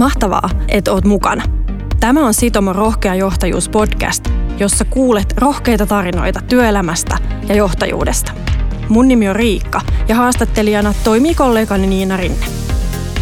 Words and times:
Mahtavaa, 0.00 0.50
että 0.68 0.92
oot 0.92 1.04
mukana. 1.04 1.42
Tämä 2.00 2.26
on 2.26 2.34
Sitomo 2.34 2.72
Rohkea 2.72 3.14
johtajuus 3.14 3.68
podcast, 3.68 4.28
jossa 4.58 4.84
kuulet 4.84 5.34
rohkeita 5.36 5.86
tarinoita 5.86 6.40
työelämästä 6.48 7.18
ja 7.48 7.54
johtajuudesta. 7.54 8.32
Mun 8.88 9.08
nimi 9.08 9.28
on 9.28 9.36
Riikka 9.36 9.80
ja 10.08 10.14
haastattelijana 10.14 10.94
toimii 11.04 11.34
kollegani 11.34 11.86
Niina 11.86 12.16
Rinne. 12.16 12.46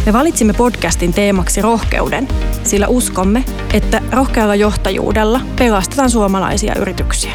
Me 0.05 0.13
valitsimme 0.13 0.53
podcastin 0.53 1.13
teemaksi 1.13 1.61
rohkeuden, 1.61 2.27
sillä 2.63 2.87
uskomme, 2.87 3.43
että 3.73 4.01
rohkealla 4.11 4.55
johtajuudella 4.55 5.41
pelastetaan 5.59 6.09
suomalaisia 6.09 6.75
yrityksiä. 6.75 7.33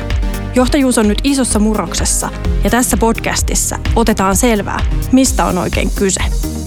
Johtajuus 0.55 0.99
on 0.99 1.09
nyt 1.09 1.21
isossa 1.25 1.59
murroksessa 1.59 2.29
ja 2.65 2.71
tässä 2.71 2.97
podcastissa 2.97 3.79
otetaan 3.97 4.37
selvää, 4.37 4.81
mistä 5.13 5.45
on 5.45 5.59
oikein 5.59 5.91
kyse. 5.91 6.21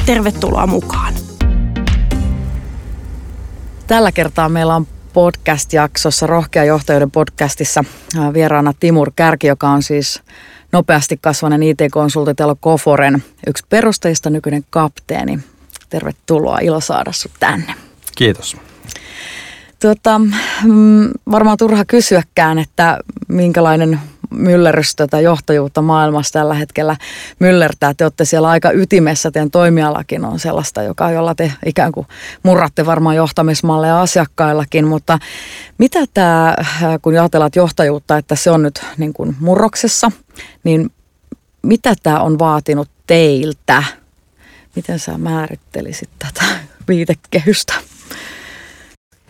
Tervetuloa 0.05 0.67
mukaan. 0.67 1.13
Tällä 3.87 4.11
kertaa 4.11 4.49
meillä 4.49 4.75
on 4.75 4.87
podcast-jaksossa, 5.13 6.27
Rohkea 6.27 6.63
johtajuuden 6.63 7.11
podcastissa 7.11 7.83
vieraana 8.33 8.73
Timur 8.79 9.11
Kärki, 9.15 9.47
joka 9.47 9.69
on 9.69 9.83
siis 9.83 10.21
nopeasti 10.71 11.17
kasvanen 11.21 11.63
IT-konsultti 11.63 12.35
täällä 12.35 12.55
Koforen 12.59 13.23
yksi 13.47 13.65
perustajista 13.69 14.29
nykyinen 14.29 14.63
kapteeni. 14.69 15.39
Tervetuloa, 15.89 16.59
ilo 16.59 16.79
saada 16.79 17.11
sut 17.11 17.31
tänne. 17.39 17.73
Kiitos. 18.17 18.57
Tuota, 19.81 20.19
mm, 20.19 21.09
varmaan 21.31 21.57
turha 21.57 21.85
kysyäkään, 21.85 22.59
että 22.59 22.99
minkälainen 23.27 23.99
myllerrys 24.29 24.95
tätä 24.95 25.19
johtajuutta 25.19 25.81
maailmassa 25.81 26.33
tällä 26.33 26.53
hetkellä 26.53 26.95
myllertää. 27.39 27.93
Te 27.93 28.05
olette 28.05 28.25
siellä 28.25 28.49
aika 28.49 28.71
ytimessä, 28.71 29.31
teidän 29.31 29.51
toimialakin 29.51 30.25
on 30.25 30.39
sellaista, 30.39 30.83
joka, 30.83 31.11
jolla 31.11 31.35
te 31.35 31.53
ikään 31.65 31.91
kuin 31.91 32.07
murratte 32.43 32.85
varmaan 32.85 33.15
johtamismalleja 33.15 34.01
asiakkaillakin, 34.01 34.87
mutta 34.87 35.19
mitä 35.77 35.99
tämä, 36.13 36.55
kun 37.01 37.13
ajatellaan 37.13 37.51
johtajuutta, 37.55 38.17
että 38.17 38.35
se 38.35 38.51
on 38.51 38.63
nyt 38.63 38.85
niin 38.97 39.13
kuin 39.13 39.35
murroksessa, 39.39 40.11
niin 40.63 40.91
mitä 41.61 41.93
tämä 42.03 42.19
on 42.19 42.39
vaatinut 42.39 42.89
teiltä? 43.07 43.83
Miten 44.75 44.99
sä 44.99 45.17
määrittelisit 45.17 46.09
tätä 46.19 46.45
viitekehystä? 46.87 47.73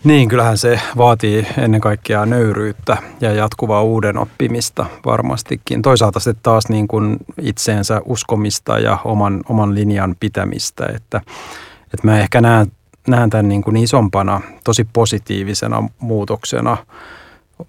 Niin, 0.08 0.30
kyllähän 0.30 0.58
se 0.58 0.80
vaatii 0.98 1.48
ennen 1.58 1.82
kaikkea 1.82 2.26
nöyryyttä 2.26 2.98
ja 3.22 3.34
jatkuvaa 3.34 3.84
uuden 3.84 4.18
oppimista 4.18 4.86
varmastikin. 5.06 5.82
Toisaalta 5.82 6.20
se 6.20 6.34
taas 6.44 6.70
niin 6.70 6.88
kuin 6.88 7.18
itseensä 7.42 8.02
uskomista 8.06 8.80
ja 8.80 8.98
oman, 9.06 9.42
oman 9.50 9.76
linjan 9.76 10.16
pitämistä, 10.20 10.86
että, 10.96 11.22
että 11.84 12.02
mä 12.04 12.20
ehkä 12.20 12.42
näen, 12.42 12.72
näen 13.08 13.30
tämän 13.30 13.48
niin 13.48 13.62
kuin 13.62 13.78
isompana, 13.78 14.42
tosi 14.64 14.88
positiivisena 14.94 15.90
muutoksena 16.00 16.78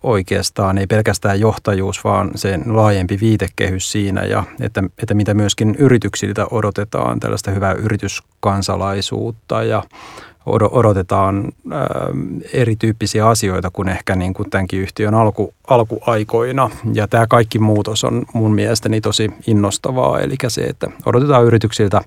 oikeastaan, 0.02 0.78
ei 0.78 0.86
pelkästään 0.86 1.40
johtajuus, 1.40 2.04
vaan 2.04 2.30
sen 2.34 2.62
laajempi 2.66 3.18
viitekehys 3.20 3.92
siinä 3.92 4.24
ja 4.24 4.44
että, 4.60 4.82
että 5.02 5.14
mitä 5.14 5.34
myöskin 5.34 5.74
yrityksiltä 5.78 6.46
odotetaan, 6.50 7.20
tällaista 7.20 7.50
hyvää 7.50 7.72
yrityskansalaisuutta 7.72 9.62
ja 9.62 9.82
odotetaan 10.70 11.52
erityyppisiä 12.52 13.28
asioita 13.28 13.70
kuin 13.70 13.88
ehkä 13.88 14.16
niin 14.16 14.34
kuin 14.34 14.50
tämänkin 14.50 14.80
yhtiön 14.80 15.14
alku, 15.14 15.54
alkuaikoina. 15.66 16.70
Ja 16.92 17.08
tämä 17.08 17.26
kaikki 17.26 17.58
muutos 17.58 18.04
on 18.04 18.22
mun 18.34 18.54
mielestäni 18.54 19.00
tosi 19.00 19.30
innostavaa, 19.46 20.20
eli 20.20 20.34
se, 20.48 20.62
että 20.62 20.90
odotetaan 21.06 21.44
yrityksiltä 21.44 22.00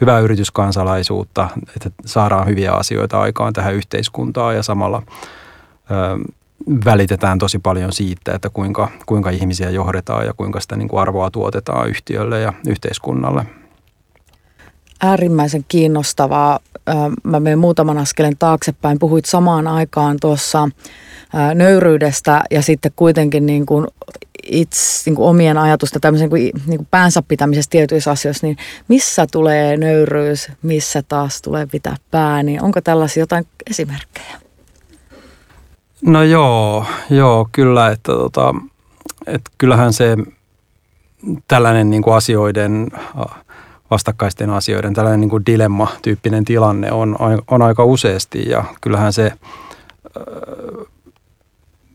hyvää 0.00 0.18
yrityskansalaisuutta, 0.18 1.48
että 1.76 1.90
saadaan 2.06 2.46
hyviä 2.46 2.72
asioita 2.72 3.20
aikaan 3.20 3.52
tähän 3.52 3.74
yhteiskuntaan 3.74 4.56
ja 4.56 4.62
samalla 4.62 5.02
välitetään 6.84 7.38
tosi 7.38 7.58
paljon 7.58 7.92
siitä, 7.92 8.34
että 8.34 8.50
kuinka, 8.50 8.88
kuinka 9.06 9.30
ihmisiä 9.30 9.70
johdetaan 9.70 10.26
ja 10.26 10.32
kuinka 10.32 10.60
sitä 10.60 10.76
niin 10.76 10.88
kuin 10.88 11.00
arvoa 11.00 11.30
tuotetaan 11.30 11.88
yhtiölle 11.88 12.40
ja 12.40 12.52
yhteiskunnalle 12.66 13.46
äärimmäisen 15.00 15.64
kiinnostavaa. 15.68 16.60
Mä 17.22 17.40
menen 17.40 17.58
muutaman 17.58 17.98
askeleen 17.98 18.36
taaksepäin. 18.38 18.98
Puhuit 18.98 19.24
samaan 19.24 19.66
aikaan 19.66 20.16
tuossa 20.20 20.68
nöyryydestä 21.54 22.42
ja 22.50 22.62
sitten 22.62 22.92
kuitenkin 22.96 23.46
niin 23.46 23.66
kuin 23.66 23.86
itse 24.42 25.02
niin 25.06 25.16
kuin 25.16 25.28
omien 25.28 25.58
ajatusta 25.58 26.00
tämmöisen 26.00 26.30
kuin, 26.30 26.52
niin 26.66 26.78
kuin 26.78 26.88
päänsä 26.90 27.22
pitämisestä 27.22 27.70
tietyissä 27.70 28.10
asioissa, 28.10 28.46
niin 28.46 28.56
missä 28.88 29.26
tulee 29.32 29.76
nöyryys, 29.76 30.52
missä 30.62 31.02
taas 31.02 31.42
tulee 31.42 31.66
pitää 31.66 31.96
pää, 32.10 32.42
niin 32.42 32.62
onko 32.62 32.80
tällaisia 32.80 33.22
jotain 33.22 33.46
esimerkkejä? 33.70 34.40
No 36.02 36.22
joo, 36.22 36.86
joo 37.10 37.48
kyllä, 37.52 37.88
että, 37.88 38.12
tota, 38.12 38.54
että 39.26 39.50
kyllähän 39.58 39.92
se 39.92 40.16
tällainen 41.48 41.90
niin 41.90 42.02
kuin 42.02 42.14
asioiden 42.14 42.88
vastakkaisten 43.90 44.50
asioiden 44.50 44.94
tällainen 44.94 45.20
niin 45.20 45.30
kuin 45.30 45.46
dilemma-tyyppinen 45.46 46.44
tilanne 46.44 46.92
on, 46.92 47.16
on 47.50 47.62
aika 47.62 47.84
useasti. 47.84 48.48
Ja 48.48 48.64
kyllähän 48.80 49.12
se 49.12 49.32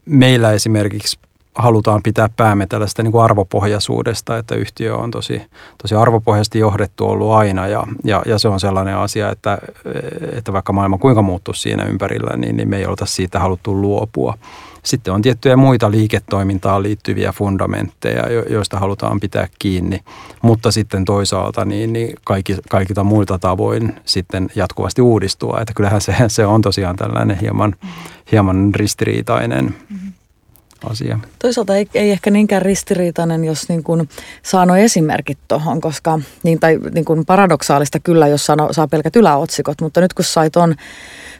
meillä 0.05 0.51
esimerkiksi 0.51 1.19
halutaan 1.55 2.03
pitää 2.03 2.29
päämme 2.37 2.67
tällaista 2.67 3.03
niin 3.03 3.11
kuin 3.11 3.23
arvopohjaisuudesta, 3.23 4.37
että 4.37 4.55
yhtiö 4.55 4.97
on 4.97 5.11
tosi, 5.11 5.41
tosi 5.81 5.95
arvopohjaisesti 5.95 6.59
johdettu 6.59 7.05
ollut 7.05 7.31
aina 7.31 7.67
ja, 7.67 7.87
ja, 8.03 8.21
ja 8.25 8.39
se 8.39 8.47
on 8.47 8.59
sellainen 8.59 8.97
asia, 8.97 9.31
että, 9.31 9.57
että 10.31 10.53
vaikka 10.53 10.73
maailma 10.73 10.97
kuinka 10.97 11.21
muuttuisi 11.21 11.61
siinä 11.61 11.83
ympärillä, 11.83 12.37
niin, 12.37 12.57
niin 12.57 12.69
me 12.69 12.77
ei 12.77 12.85
olta 12.85 13.05
siitä 13.05 13.39
haluttu 13.39 13.81
luopua. 13.81 14.37
Sitten 14.83 15.13
on 15.13 15.21
tiettyjä 15.21 15.57
muita 15.57 15.91
liiketoimintaan 15.91 16.83
liittyviä 16.83 17.31
fundamentteja, 17.31 18.23
joista 18.49 18.79
halutaan 18.79 19.19
pitää 19.19 19.47
kiinni, 19.59 19.99
mutta 20.41 20.71
sitten 20.71 21.05
toisaalta 21.05 21.65
niin, 21.65 21.93
niin 21.93 22.15
kaikki, 22.23 22.57
kaikilta 22.69 23.03
muilta 23.03 23.39
tavoin 23.39 23.95
sitten 24.05 24.49
jatkuvasti 24.55 25.01
uudistua. 25.01 25.57
Että 25.61 25.73
kyllähän 25.73 26.01
se, 26.01 26.15
se 26.27 26.45
on 26.45 26.61
tosiaan 26.61 26.95
tällainen 26.95 27.39
hieman, 27.39 27.75
hieman 28.31 28.71
ristiriitainen 28.75 29.75
asia. 30.89 31.19
Toisaalta 31.39 31.75
ei, 31.75 31.87
ei 31.93 32.11
ehkä 32.11 32.31
niinkään 32.31 32.61
ristiriitainen, 32.61 33.43
jos 33.43 33.69
niin 33.69 33.83
kuin 33.83 34.09
saa 34.43 34.65
nuo 34.65 34.75
esimerkit 34.75 35.37
tuohon, 35.47 35.81
koska 35.81 36.19
niin, 36.43 36.59
tai 36.59 36.79
niin 36.93 37.05
kuin 37.05 37.25
paradoksaalista 37.25 37.99
kyllä, 37.99 38.27
jos 38.27 38.45
saa, 38.45 38.55
saa 38.71 38.87
pelkät 38.87 39.15
yläotsikot, 39.15 39.81
mutta 39.81 40.01
nyt 40.01 40.13
kun 40.13 40.25
sait 40.25 40.55
on 40.55 40.75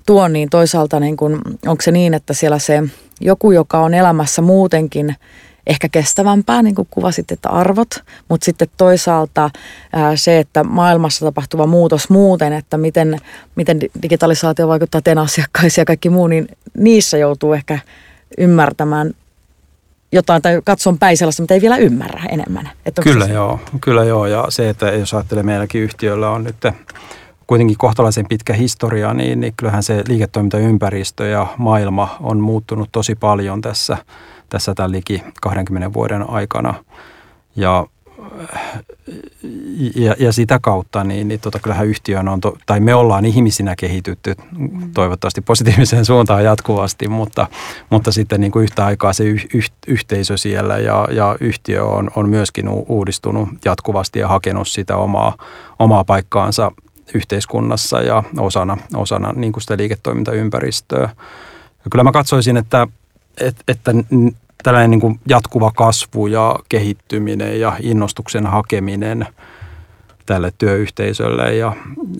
tuon, 0.05 0.33
niin 0.33 0.49
toisaalta 0.49 0.99
niin 0.99 1.17
kuin, 1.17 1.41
onko 1.65 1.81
se 1.81 1.91
niin, 1.91 2.13
että 2.13 2.33
siellä 2.33 2.59
se 2.59 2.83
joku, 3.21 3.51
joka 3.51 3.79
on 3.79 3.93
elämässä 3.93 4.41
muutenkin 4.41 5.15
ehkä 5.67 5.89
kestävämpää, 5.89 6.61
niin 6.61 6.75
kuin 6.75 6.87
kuvasit, 6.91 7.31
että 7.31 7.49
arvot, 7.49 7.87
mutta 8.29 8.45
sitten 8.45 8.67
toisaalta 8.77 9.49
ää, 9.93 10.15
se, 10.15 10.39
että 10.39 10.63
maailmassa 10.63 11.25
tapahtuva 11.25 11.67
muutos 11.67 12.09
muuten, 12.09 12.53
että 12.53 12.77
miten, 12.77 13.17
miten 13.55 13.79
digitalisaatio 14.01 14.67
vaikuttaa 14.67 15.01
teidän 15.01 15.23
asiakkaisiin 15.23 15.81
ja 15.81 15.85
kaikki 15.85 16.09
muu, 16.09 16.27
niin 16.27 16.47
niissä 16.77 17.17
joutuu 17.17 17.53
ehkä 17.53 17.79
ymmärtämään 18.37 19.13
jotain 20.15 20.41
tai 20.41 20.61
katson 20.63 20.97
päin 20.97 21.17
sellaista, 21.17 21.43
mitä 21.43 21.53
ei 21.53 21.61
vielä 21.61 21.77
ymmärrä 21.77 22.23
enemmän. 22.29 22.69
Että 22.85 23.01
kyllä 23.01 23.27
se... 23.27 23.33
joo, 23.33 23.59
kyllä 23.81 24.03
joo. 24.03 24.25
Ja 24.25 24.45
se, 24.49 24.69
että 24.69 24.85
jos 24.85 25.13
ajattelee 25.13 25.43
meilläkin 25.43 25.81
yhtiöllä 25.81 26.29
on 26.29 26.43
nyt 26.43 26.55
kuitenkin 27.47 27.77
kohtalaisen 27.77 28.25
pitkä 28.29 28.53
historia, 28.53 29.13
niin, 29.13 29.39
niin 29.39 29.53
kyllähän 29.57 29.83
se 29.83 30.03
liiketoimintaympäristö 30.07 31.27
ja 31.27 31.47
maailma 31.57 32.17
on 32.19 32.39
muuttunut 32.39 32.89
tosi 32.91 33.15
paljon 33.15 33.61
tässä, 33.61 33.97
tässä 34.49 34.73
tämän 34.75 34.91
liki 34.91 35.23
20 35.41 35.93
vuoden 35.93 36.29
aikana. 36.29 36.73
Ja 37.55 37.87
ja, 39.95 40.15
ja 40.19 40.33
sitä 40.33 40.59
kautta 40.61 41.03
niin, 41.03 41.27
niin 41.27 41.39
tota, 41.39 41.59
kyllähän 41.59 41.87
yhtiön 41.87 42.27
on, 42.27 42.41
to, 42.41 42.57
tai 42.65 42.79
me 42.79 42.95
ollaan 42.95 43.25
ihmisinä 43.25 43.75
kehitytty 43.75 44.35
toivottavasti 44.93 45.41
positiiviseen 45.41 46.05
suuntaan 46.05 46.43
jatkuvasti, 46.43 47.07
mutta, 47.07 47.47
mutta 47.89 48.11
sitten 48.11 48.41
niin 48.41 48.51
kuin 48.51 48.63
yhtä 48.63 48.85
aikaa 48.85 49.13
se 49.13 49.23
yh, 49.23 49.45
yh, 49.53 49.71
yhteisö 49.87 50.37
siellä 50.37 50.77
ja, 50.77 51.07
ja 51.11 51.35
yhtiö 51.39 51.85
on, 51.85 52.11
on 52.15 52.29
myöskin 52.29 52.69
uudistunut 52.69 53.49
jatkuvasti 53.65 54.19
ja 54.19 54.27
hakenut 54.27 54.67
sitä 54.67 54.97
omaa, 54.97 55.37
omaa 55.79 56.03
paikkaansa 56.03 56.71
yhteiskunnassa 57.13 58.01
ja 58.01 58.23
osana, 58.37 58.77
osana 58.95 59.33
niin 59.35 59.53
kuin 59.53 59.61
sitä 59.61 59.77
liiketoimintaympäristöä. 59.77 61.09
Ja 61.83 61.89
kyllä 61.91 62.03
mä 62.03 62.11
katsoisin, 62.11 62.57
että, 62.57 62.87
että, 63.39 63.63
että 63.67 63.91
tällainen 64.65 64.91
niin 64.91 65.01
kuin 65.01 65.19
jatkuva 65.29 65.71
kasvu 65.71 66.27
ja 66.27 66.59
kehittyminen 66.69 67.59
ja 67.59 67.73
innostuksen 67.79 68.45
hakeminen 68.45 69.27
tälle 70.25 70.53
työyhteisölle 70.57 71.55
ja, 71.55 71.73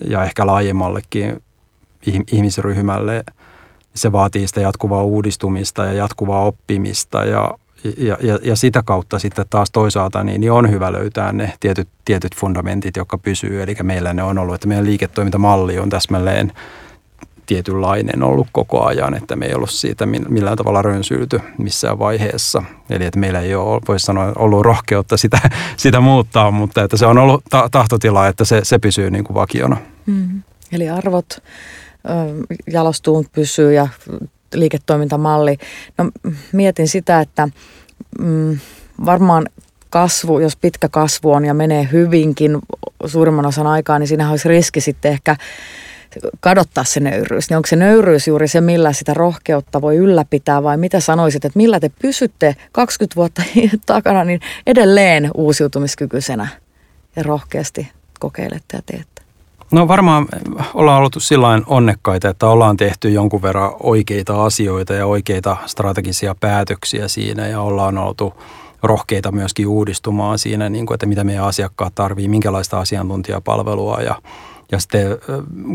ja 0.08 0.24
ehkä 0.24 0.46
laajemmallekin 0.46 1.42
ihmisryhmälle, 2.32 3.24
se 3.94 4.12
vaatii 4.12 4.46
sitä 4.46 4.60
jatkuvaa 4.60 5.02
uudistumista 5.02 5.84
ja 5.84 5.92
jatkuvaa 5.92 6.44
oppimista 6.44 7.24
ja, 7.24 7.58
ja, 7.98 8.18
ja, 8.20 8.38
ja 8.42 8.56
sitä 8.56 8.82
kautta 8.82 9.18
sitten 9.18 9.46
taas 9.50 9.70
toisaalta 9.70 10.24
niin, 10.24 10.40
niin 10.40 10.52
on 10.52 10.70
hyvä 10.70 10.92
löytää 10.92 11.32
ne 11.32 11.52
tietyt, 11.60 11.88
tietyt 12.04 12.36
fundamentit, 12.36 12.96
jotka 12.96 13.18
pysyy. 13.18 13.62
Eli 13.62 13.76
meillä 13.82 14.12
ne 14.12 14.22
on 14.22 14.38
ollut, 14.38 14.54
että 14.54 14.68
meidän 14.68 14.86
liiketoimintamalli 14.86 15.78
on 15.78 15.90
täsmälleen 15.90 16.52
tietynlainen 17.46 18.22
ollut 18.22 18.46
koko 18.52 18.84
ajan, 18.84 19.14
että 19.14 19.36
me 19.36 19.46
ei 19.46 19.54
ollut 19.54 19.70
siitä 19.70 20.06
millään 20.06 20.56
tavalla 20.56 20.82
rönsyilty 20.82 21.40
missään 21.58 21.98
vaiheessa. 21.98 22.62
Eli 22.90 23.04
että 23.04 23.18
meillä 23.18 23.40
ei 23.40 23.54
ole, 23.54 23.80
voisi 23.88 24.06
sanoa, 24.06 24.32
ollut 24.36 24.62
rohkeutta 24.62 25.16
sitä, 25.16 25.38
sitä 25.76 26.00
muuttaa, 26.00 26.50
mutta 26.50 26.82
että 26.82 26.96
se 26.96 27.06
on 27.06 27.18
ollut 27.18 27.44
ta- 27.50 27.68
tahtotila, 27.70 28.28
että 28.28 28.44
se, 28.44 28.60
se 28.62 28.78
pysyy 28.78 29.10
niin 29.10 29.24
kuin 29.24 29.34
vakiona. 29.34 29.76
Mm. 30.06 30.42
Eli 30.72 30.88
arvot 30.88 31.42
jalostuun 32.72 33.26
pysyy 33.32 33.72
ja 33.72 33.88
liiketoimintamalli. 34.54 35.58
No 35.98 36.10
mietin 36.52 36.88
sitä, 36.88 37.20
että 37.20 37.48
mm, 38.18 38.58
varmaan 39.06 39.46
kasvu, 39.90 40.38
jos 40.38 40.56
pitkä 40.56 40.88
kasvu 40.88 41.32
on 41.32 41.44
ja 41.44 41.54
menee 41.54 41.88
hyvinkin 41.92 42.58
suurimman 43.06 43.46
osan 43.46 43.66
aikaa, 43.66 43.98
niin 43.98 44.08
siinä 44.08 44.30
olisi 44.30 44.48
riski 44.48 44.80
sitten 44.80 45.12
ehkä 45.12 45.36
kadottaa 46.40 46.84
se 46.84 47.00
nöyryys. 47.00 47.50
Niin 47.50 47.56
onko 47.56 47.66
se 47.66 47.76
nöyryys 47.76 48.28
juuri 48.28 48.48
se, 48.48 48.60
millä 48.60 48.92
sitä 48.92 49.14
rohkeutta 49.14 49.80
voi 49.80 49.96
ylläpitää 49.96 50.62
vai 50.62 50.76
mitä 50.76 51.00
sanoisit, 51.00 51.44
että 51.44 51.56
millä 51.56 51.80
te 51.80 51.90
pysytte 52.02 52.56
20 52.72 53.16
vuotta 53.16 53.42
takana 53.86 54.24
niin 54.24 54.40
edelleen 54.66 55.30
uusiutumiskykyisenä 55.34 56.48
ja 57.16 57.22
rohkeasti 57.22 57.88
kokeilette 58.20 58.76
ja 58.76 58.82
teette? 58.86 59.22
No 59.70 59.88
varmaan 59.88 60.26
ollaan 60.74 60.98
ollut 60.98 61.16
sillä 61.18 61.62
onnekkaita, 61.66 62.28
että 62.28 62.46
ollaan 62.46 62.76
tehty 62.76 63.10
jonkun 63.10 63.42
verran 63.42 63.72
oikeita 63.80 64.44
asioita 64.44 64.94
ja 64.94 65.06
oikeita 65.06 65.56
strategisia 65.66 66.34
päätöksiä 66.40 67.08
siinä 67.08 67.46
ja 67.46 67.60
ollaan 67.60 67.98
oltu 67.98 68.34
rohkeita 68.82 69.32
myöskin 69.32 69.66
uudistumaan 69.66 70.38
siinä, 70.38 70.68
niin 70.68 70.86
kuin, 70.86 70.94
että 70.94 71.06
mitä 71.06 71.24
meidän 71.24 71.44
asiakkaat 71.44 71.94
tarvii, 71.94 72.28
minkälaista 72.28 72.80
asiantuntijapalvelua 72.80 74.00
ja, 74.00 74.22
ja 74.72 74.78
sitten 74.78 75.06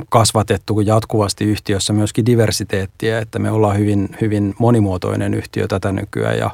kasvatettu 0.10 0.82
jatkuvasti 0.82 1.46
yhtiössä 1.46 1.94
myöskin 1.94 2.26
diversiteettiä, 2.26 3.20
että 3.20 3.40
me 3.40 3.52
ollaan 3.52 3.78
hyvin, 3.78 4.18
hyvin 4.22 4.56
monimuotoinen 4.60 5.34
yhtiö 5.34 5.68
tätä 5.68 5.92
nykyään 5.92 6.38
ja 6.38 6.52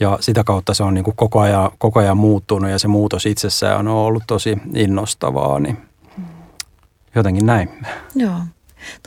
ja 0.00 0.18
sitä 0.20 0.44
kautta 0.44 0.74
se 0.74 0.82
on 0.82 0.94
niin 0.94 1.04
kuin 1.04 1.16
koko, 1.16 1.40
ajan, 1.40 1.70
koko 1.78 2.00
ajan 2.00 2.16
muuttunut 2.16 2.70
ja 2.70 2.78
se 2.78 2.88
muutos 2.88 3.26
itsessään 3.26 3.78
on 3.78 3.88
ollut 3.88 4.22
tosi 4.26 4.58
innostavaa, 4.74 5.60
niin 5.60 5.78
jotenkin 7.14 7.46
näin. 7.46 7.86
Joo, 8.14 8.38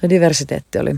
tuo 0.02 0.10
diversiteetti 0.10 0.80
oli 0.80 0.96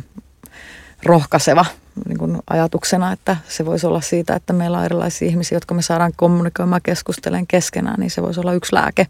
rohkaiseva 1.03 1.65
niin 2.07 2.17
kuin 2.17 2.37
ajatuksena, 2.49 3.11
että 3.11 3.37
se 3.47 3.65
voisi 3.65 3.87
olla 3.87 4.01
siitä, 4.01 4.35
että 4.35 4.53
meillä 4.53 4.77
on 4.77 4.85
erilaisia 4.85 5.27
ihmisiä, 5.27 5.55
jotka 5.55 5.73
me 5.73 5.81
saadaan 5.81 6.11
kommunikoimaan 6.15 6.81
keskustelemaan 6.81 7.47
keskenään, 7.47 7.99
niin 7.99 8.11
se 8.11 8.21
voisi 8.21 8.39
olla 8.39 8.53
yksi 8.53 8.75
lääke. 8.75 9.07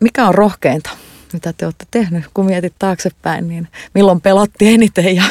Mikä 0.00 0.28
on 0.28 0.34
rohkeinta, 0.34 0.90
mitä 1.34 1.52
te 1.52 1.64
olette 1.64 1.84
tehnyt, 1.90 2.24
kun 2.34 2.46
mietit 2.46 2.74
taaksepäin, 2.78 3.48
niin 3.48 3.68
milloin 3.94 4.20
pelotti 4.20 4.68
eniten 4.68 5.16
ja 5.16 5.24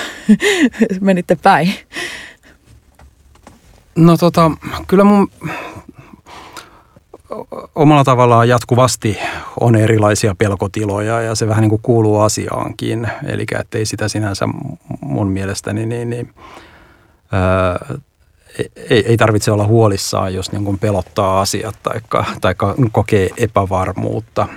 menitte 1.02 1.36
päin? 1.36 1.74
No 3.96 4.18
tota, 4.18 4.52
kyllä 4.88 5.04
mun 5.04 5.30
omalla 7.76 8.04
tavallaan 8.04 8.50
jatkuvasti 8.50 9.18
on 9.60 9.76
erilaisia 9.76 10.36
pelkotiloja 10.36 11.22
ja 11.22 11.36
se 11.36 11.48
vähän 11.48 11.62
niin 11.62 11.70
kuin 11.70 11.82
kuuluu 11.82 12.20
asiaankin. 12.20 13.08
Eli 13.26 13.46
ei 13.76 13.86
sitä 13.86 14.08
sinänsä 14.08 14.46
mun 15.02 15.28
mielestäni 15.32 15.86
niin, 15.86 16.10
niin 16.10 16.34
ää, 17.32 17.96
ei, 18.90 19.06
ei 19.08 19.18
tarvitse 19.18 19.52
olla 19.52 19.68
huolissaan, 19.68 20.34
jos 20.34 20.52
niin 20.52 20.66
kuin 20.66 20.80
pelottaa 20.80 21.42
asiat 21.42 21.76
tai 22.42 22.56
kokee 22.92 23.30
epävarmuutta 23.38 24.48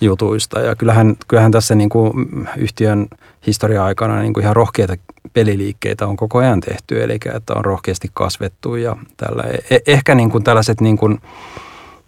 jutuista. 0.00 0.60
Ja 0.60 0.76
kyllähän, 0.76 1.16
kyllähän 1.28 1.52
tässä 1.52 1.74
niin 1.74 1.88
kuin 1.88 2.12
yhtiön 2.56 3.06
historia-aikana 3.46 4.20
niin 4.20 4.32
kuin 4.32 4.44
ihan 4.44 4.56
rohkeita 4.56 4.96
peliliikkeitä 5.32 6.06
on 6.06 6.16
koko 6.16 6.38
ajan 6.38 6.60
tehty, 6.60 7.02
eli 7.02 7.18
että 7.34 7.54
on 7.54 7.64
rohkeasti 7.64 8.10
kasvettu 8.14 8.76
ja 8.76 8.96
tällä. 9.16 9.44
E-, 9.70 9.78
ehkä 9.86 10.14
niin 10.14 10.30
kuin 10.30 10.44
tällaiset 10.44 10.80
niin 10.80 10.96
kuin, 10.96 11.20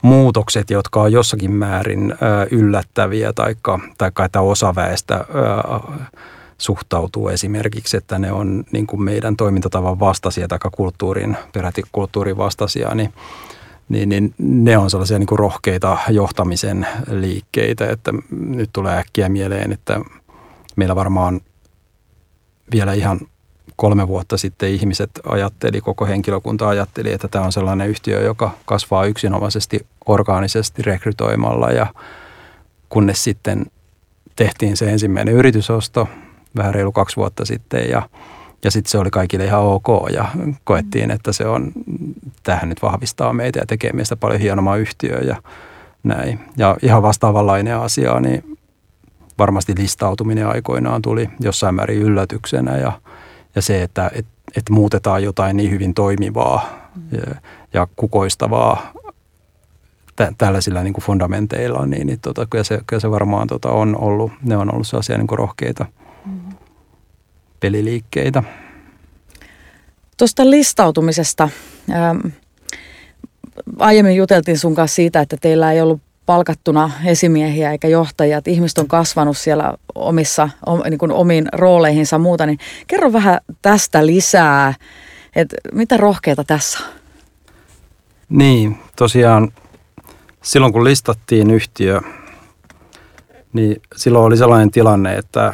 muutokset, 0.03 0.71
jotka 0.71 1.03
on 1.03 1.13
jossakin 1.13 1.53
määrin 1.53 2.15
yllättäviä, 2.51 3.33
taikka, 3.33 3.81
taikka 3.99 4.25
että 4.25 4.41
osa 4.41 4.75
väestä 4.75 5.25
suhtautuu 6.59 7.29
esimerkiksi, 7.29 7.97
että 7.97 8.19
ne 8.19 8.33
on 8.33 8.65
niin 8.73 8.87
kuin 8.87 9.03
meidän 9.03 9.37
toimintatavan 9.37 10.01
vastaisia 10.01 10.49
tai 10.49 10.59
kulttuurin, 10.73 11.37
peräti 11.53 11.83
kulttuurin 11.93 12.37
vastaisia, 12.37 12.95
niin, 12.95 13.13
niin, 13.93 14.09
niin 14.09 14.35
ne 14.39 14.79
on 14.79 14.91
sellaisia 14.91 15.19
niin 15.19 15.27
kuin 15.27 15.39
rohkeita 15.39 15.99
johtamisen 16.09 16.87
liikkeitä, 17.11 17.91
että 17.91 18.13
nyt 18.31 18.71
tulee 18.73 18.99
äkkiä 18.99 19.29
mieleen, 19.29 19.73
että 19.73 20.01
meillä 20.77 20.97
varmaan 20.97 21.41
vielä 22.73 22.93
ihan 22.93 23.21
kolme 23.77 24.09
vuotta 24.09 24.37
sitten 24.37 24.71
ihmiset 24.71 25.11
ajatteli, 25.29 25.81
koko 25.81 26.07
henkilökunta 26.07 26.69
ajatteli, 26.69 27.13
että 27.13 27.29
tämä 27.29 27.45
on 27.45 27.53
sellainen 27.53 27.89
yhtiö, 27.89 28.23
joka 28.23 28.51
kasvaa 28.65 29.05
yksinomaisesti 29.05 29.87
orgaanisesti 30.07 30.83
rekrytoimalla. 30.83 31.71
Ja 31.71 31.87
kunnes 32.89 33.25
sitten 33.25 33.67
tehtiin 34.37 34.77
se 34.77 34.91
ensimmäinen 34.91 35.35
yritysosto 35.35 36.09
vähän 36.57 36.75
reilu 36.75 36.93
kaksi 36.93 37.17
vuotta 37.17 37.45
sitten 37.45 37.91
ja, 37.91 38.09
ja 38.65 38.71
sitten 38.71 38.91
se 38.91 38.99
oli 38.99 39.11
kaikille 39.11 39.45
ihan 39.45 39.63
ok 39.63 39.87
ja 40.13 40.29
koettiin, 40.65 41.11
että 41.11 41.33
se 41.33 41.47
on, 41.47 41.73
tähän 42.43 42.69
nyt 42.69 42.83
vahvistaa 42.83 43.33
meitä 43.33 43.59
ja 43.59 43.67
tekee 43.67 43.93
meistä 43.93 44.17
paljon 44.17 44.41
hienomman 44.41 44.81
yhtiö 44.81 45.19
ja 45.19 45.37
näin. 46.03 46.41
Ja 46.57 46.77
ihan 46.83 47.03
vastaavanlainen 47.03 47.77
asia, 47.77 48.21
niin 48.21 48.59
varmasti 49.39 49.75
listautuminen 49.79 50.49
aikoinaan 50.49 51.03
tuli 51.03 51.29
jossain 51.41 51.75
määrin 51.75 52.03
yllätyksenä 52.03 52.77
ja– 52.77 52.93
ja 53.55 53.63
se, 53.63 53.83
että 53.83 54.11
et, 54.15 54.27
et 54.57 54.71
muutetaan 54.71 55.23
jotain 55.23 55.57
niin 55.57 55.71
hyvin 55.71 55.95
toimivaa 55.95 56.91
ja, 57.13 57.35
ja 57.73 57.89
kukoistavaa 57.97 58.93
tä, 60.17 60.33
tällaisilla 60.39 60.83
niin 60.83 60.93
kuin 60.93 61.05
fundamenteilla, 61.05 61.87
niin, 61.87 62.07
niin 62.07 62.21
tota, 62.21 62.47
kyllä, 62.51 62.65
se, 62.65 62.81
kyllä 62.87 63.01
se 63.01 63.11
varmaan 63.11 63.49
tota, 63.49 63.71
on 63.71 63.97
ollut, 63.97 64.33
ne 64.43 64.57
on 64.57 64.75
ollut 64.75 64.87
sellaisia 64.87 65.19
niin 65.19 65.27
kuin 65.27 65.39
rohkeita. 65.39 65.87
Peliliikkeitä. 67.63 68.43
Tuosta 70.19 70.51
listautumisesta. 70.51 71.49
Ähm, 71.91 72.19
aiemmin 73.79 74.17
juteltiin 74.17 74.59
sun 74.59 74.75
kanssa 74.75 74.95
siitä, 74.95 75.21
että 75.21 75.37
teillä 75.41 75.73
ei 75.73 75.81
ollut 75.81 76.01
palkattuna 76.27 76.91
esimiehiä 77.05 77.73
eikä 77.73 77.89
johtajia, 77.89 78.39
että 78.39 78.51
ihmiset 78.51 78.79
on 78.79 78.89
kasvanut 78.89 79.37
siellä 79.37 79.75
omissa, 79.95 80.49
niin 80.91 80.99
kuin 80.99 81.13
omiin 81.13 81.49
rooleihinsa 81.53 82.19
muuta, 82.19 82.47
niin 82.47 82.59
kerro 82.87 83.13
vähän 83.13 83.41
tästä 83.63 84.07
lisää, 84.07 84.75
että 85.37 85.57
mitä 85.73 85.97
rohkeita 85.97 86.45
tässä 86.45 86.79
on? 86.79 86.91
Niin, 88.29 88.79
tosiaan 88.97 89.53
silloin 90.43 90.73
kun 90.73 90.85
listattiin 90.85 91.51
yhtiö, 91.51 92.01
niin 93.53 93.83
silloin 93.97 94.25
oli 94.25 94.37
sellainen 94.37 94.71
tilanne, 94.71 95.17
että 95.17 95.53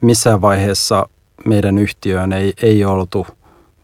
missään 0.00 0.40
vaiheessa 0.40 1.08
meidän 1.44 1.78
yhtiöön 1.78 2.32
ei, 2.32 2.52
ei 2.62 2.84
oltu 2.84 3.26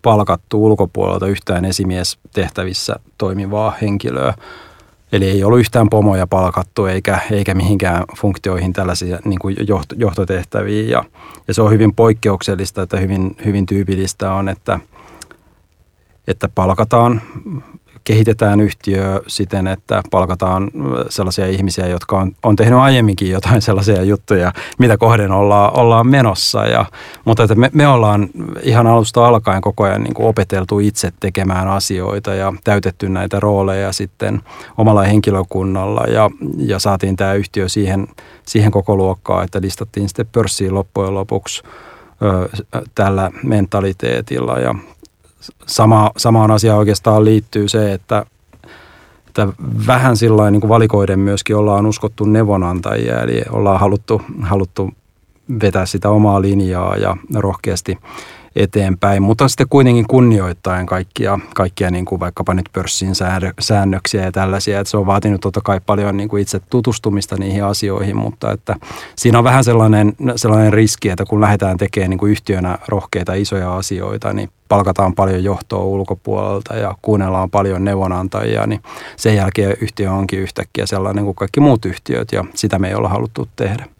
palkattu 0.03 0.65
ulkopuolelta 0.65 1.27
yhtään 1.27 1.65
esimies 1.65 2.19
tehtävissä 2.35 2.97
toimivaa 3.19 3.75
henkilöä, 3.83 4.35
Eli 5.13 5.25
ei 5.31 5.45
ollut 5.45 5.61
yhtään 5.61 5.91
pomoja 5.91 6.27
palkattu 6.27 6.87
eikä, 6.87 7.19
eikä 7.31 7.55
mihinkään 7.55 8.05
funktioihin 8.17 8.73
tällaisia 8.73 9.19
niin 9.25 9.39
kuin 9.39 9.57
johtotehtäviä. 9.97 10.83
Ja, 10.83 11.05
ja 11.49 11.55
se 11.55 11.63
on 11.63 11.71
hyvin 11.71 11.95
poikkeuksellista, 11.95 12.83
että 12.83 12.97
hyvin, 12.97 13.37
hyvin 13.45 13.67
tyypillistä 13.67 14.33
on, 14.33 14.49
että, 14.49 14.81
että 16.29 16.49
palkataan 16.55 17.23
kehitetään 18.07 18.61
yhtiö 18.61 19.21
siten, 19.27 19.67
että 19.67 20.03
palkataan 20.11 20.71
sellaisia 21.09 21.47
ihmisiä, 21.47 21.87
jotka 21.87 22.19
on, 22.19 22.33
on 22.43 22.57
tehnyt 22.57 22.79
aiemminkin 22.79 23.31
jotain 23.31 23.63
sellaisia 23.69 24.03
juttuja, 24.03 24.53
mitä 24.79 24.97
kohden 24.99 25.33
ollaan, 25.33 25.77
ollaan 25.77 26.07
menossa. 26.07 26.67
Ja, 26.67 26.87
mutta 27.25 27.43
että 27.43 27.55
me, 27.55 27.71
me 27.73 27.89
ollaan 27.89 28.29
ihan 28.63 28.87
alusta 28.87 29.27
alkaen 29.27 29.61
koko 29.61 29.85
ajan 29.85 30.03
niin 30.03 30.15
kuin 30.15 30.27
opeteltu 30.27 30.79
itse 30.79 31.13
tekemään 31.21 31.69
asioita 31.69 32.35
ja 32.35 32.53
täytetty 32.65 33.09
näitä 33.09 33.41
rooleja 33.41 33.93
sitten 33.93 34.43
omalla 34.79 35.03
henkilökunnalla 35.03 36.05
ja, 36.09 36.31
ja 36.59 36.79
saatiin 36.79 37.17
tämä 37.17 37.35
yhtiö 37.35 37.69
siihen, 37.69 38.09
siihen 38.47 38.71
koko 38.71 38.97
luokkaan, 38.97 39.45
että 39.45 39.61
listattiin 39.63 40.09
sitten 40.09 40.29
pörssiin 40.33 40.75
loppujen 40.75 41.15
lopuksi 41.15 41.63
tällä 42.95 43.31
mentaliteetilla 43.43 44.59
ja 44.59 44.75
sama, 45.67 46.11
samaan 46.17 46.50
asiaan 46.50 46.79
oikeastaan 46.79 47.25
liittyy 47.25 47.69
se, 47.69 47.93
että, 47.93 48.26
että 49.26 49.49
vähän 49.87 50.17
sillä 50.17 50.50
niin 50.50 50.61
kuin 50.61 50.69
valikoiden 50.69 51.19
myöskin 51.19 51.57
ollaan 51.57 51.87
uskottu 51.87 52.25
neuvonantajia, 52.25 53.21
eli 53.21 53.43
ollaan 53.50 53.81
haluttu, 53.81 54.23
haluttu 54.43 54.91
vetää 55.62 55.87
sitä 55.87 56.11
omaa 56.11 56.43
linjaa 56.43 56.97
ja 56.97 57.17
rohkeasti 57.35 57.99
eteenpäin, 58.57 59.23
mutta 59.23 59.49
sitten 59.49 59.67
kuitenkin 59.71 60.07
kunnioittaen 60.09 60.87
kaikkia, 60.87 61.38
kaikkia 61.55 61.91
niin 61.91 62.05
kuin 62.05 62.21
vaikkapa 62.21 62.55
nyt 62.55 62.69
pörssin 62.73 63.12
säännöksiä 63.61 64.25
ja 64.25 64.33
tällaisia, 64.33 64.81
että 64.81 64.91
se 64.91 64.97
on 64.97 65.07
vaatinut 65.07 65.41
totta 65.41 65.61
kai 65.65 65.81
paljon 65.87 66.17
niin 66.17 66.29
kuin 66.29 66.43
itse 66.43 66.61
tutustumista 66.71 67.37
niihin 67.37 67.65
asioihin, 67.65 68.17
mutta 68.17 68.53
että 68.53 68.76
siinä 69.17 69.38
on 69.38 69.45
vähän 69.45 69.65
sellainen, 69.65 70.12
sellainen 70.37 70.73
riski, 70.73 71.09
että 71.09 71.25
kun 71.25 71.41
lähdetään 71.41 71.76
tekemään 71.76 72.11
niin 72.11 72.19
kuin 72.19 72.33
yhtiönä 72.33 72.79
rohkeita 72.88 73.35
isoja 73.35 73.76
asioita, 73.76 74.33
niin 74.33 74.50
palkataan 74.69 75.15
paljon 75.15 75.45
johtoa 75.45 75.85
ulkopuolelta 75.85 76.75
ja 76.75 76.95
kuunnellaan 77.03 77.51
paljon 77.51 77.85
neuvonantajia, 77.85 78.67
niin 78.67 78.83
sen 79.17 79.37
jälkeen 79.37 79.77
yhtiö 79.81 80.13
onkin 80.13 80.41
yhtäkkiä 80.41 80.87
sellainen 80.87 81.25
kuin 81.25 81.35
kaikki 81.35 81.61
muut 81.61 81.85
yhtiöt 81.85 82.33
ja 82.33 82.45
sitä 82.55 82.79
me 82.79 82.89
ei 82.89 82.95
olla 82.95 83.09
haluttu 83.09 83.49
tehdä. 83.57 83.96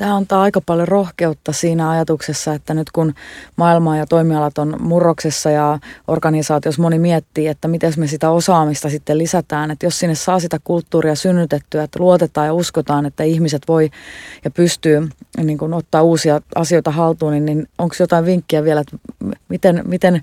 Tämä 0.00 0.16
antaa 0.16 0.42
aika 0.42 0.60
paljon 0.60 0.88
rohkeutta 0.88 1.52
siinä 1.52 1.90
ajatuksessa, 1.90 2.54
että 2.54 2.74
nyt 2.74 2.90
kun 2.90 3.14
maailma 3.56 3.96
ja 3.96 4.06
toimialat 4.06 4.58
on 4.58 4.76
murroksessa 4.78 5.50
ja 5.50 5.78
organisaatiossa 6.08 6.82
moni 6.82 6.98
miettii, 6.98 7.46
että 7.46 7.68
miten 7.68 7.92
me 7.96 8.06
sitä 8.06 8.30
osaamista 8.30 8.90
sitten 8.90 9.18
lisätään, 9.18 9.70
että 9.70 9.86
jos 9.86 9.98
sinne 9.98 10.14
saa 10.14 10.40
sitä 10.40 10.58
kulttuuria 10.64 11.14
synnytettyä, 11.14 11.82
että 11.82 12.00
luotetaan 12.00 12.46
ja 12.46 12.54
uskotaan, 12.54 13.06
että 13.06 13.24
ihmiset 13.24 13.62
voi 13.68 13.90
ja 14.44 14.50
pystyy 14.50 15.08
niin 15.44 15.58
kuin 15.58 15.74
ottaa 15.74 16.02
uusia 16.02 16.40
asioita 16.54 16.90
haltuun, 16.90 17.32
niin, 17.32 17.46
niin 17.46 17.68
onko 17.78 17.94
jotain 17.98 18.24
vinkkiä 18.24 18.64
vielä, 18.64 18.80
että 18.80 18.96
miten, 19.48 19.82
miten, 19.84 20.22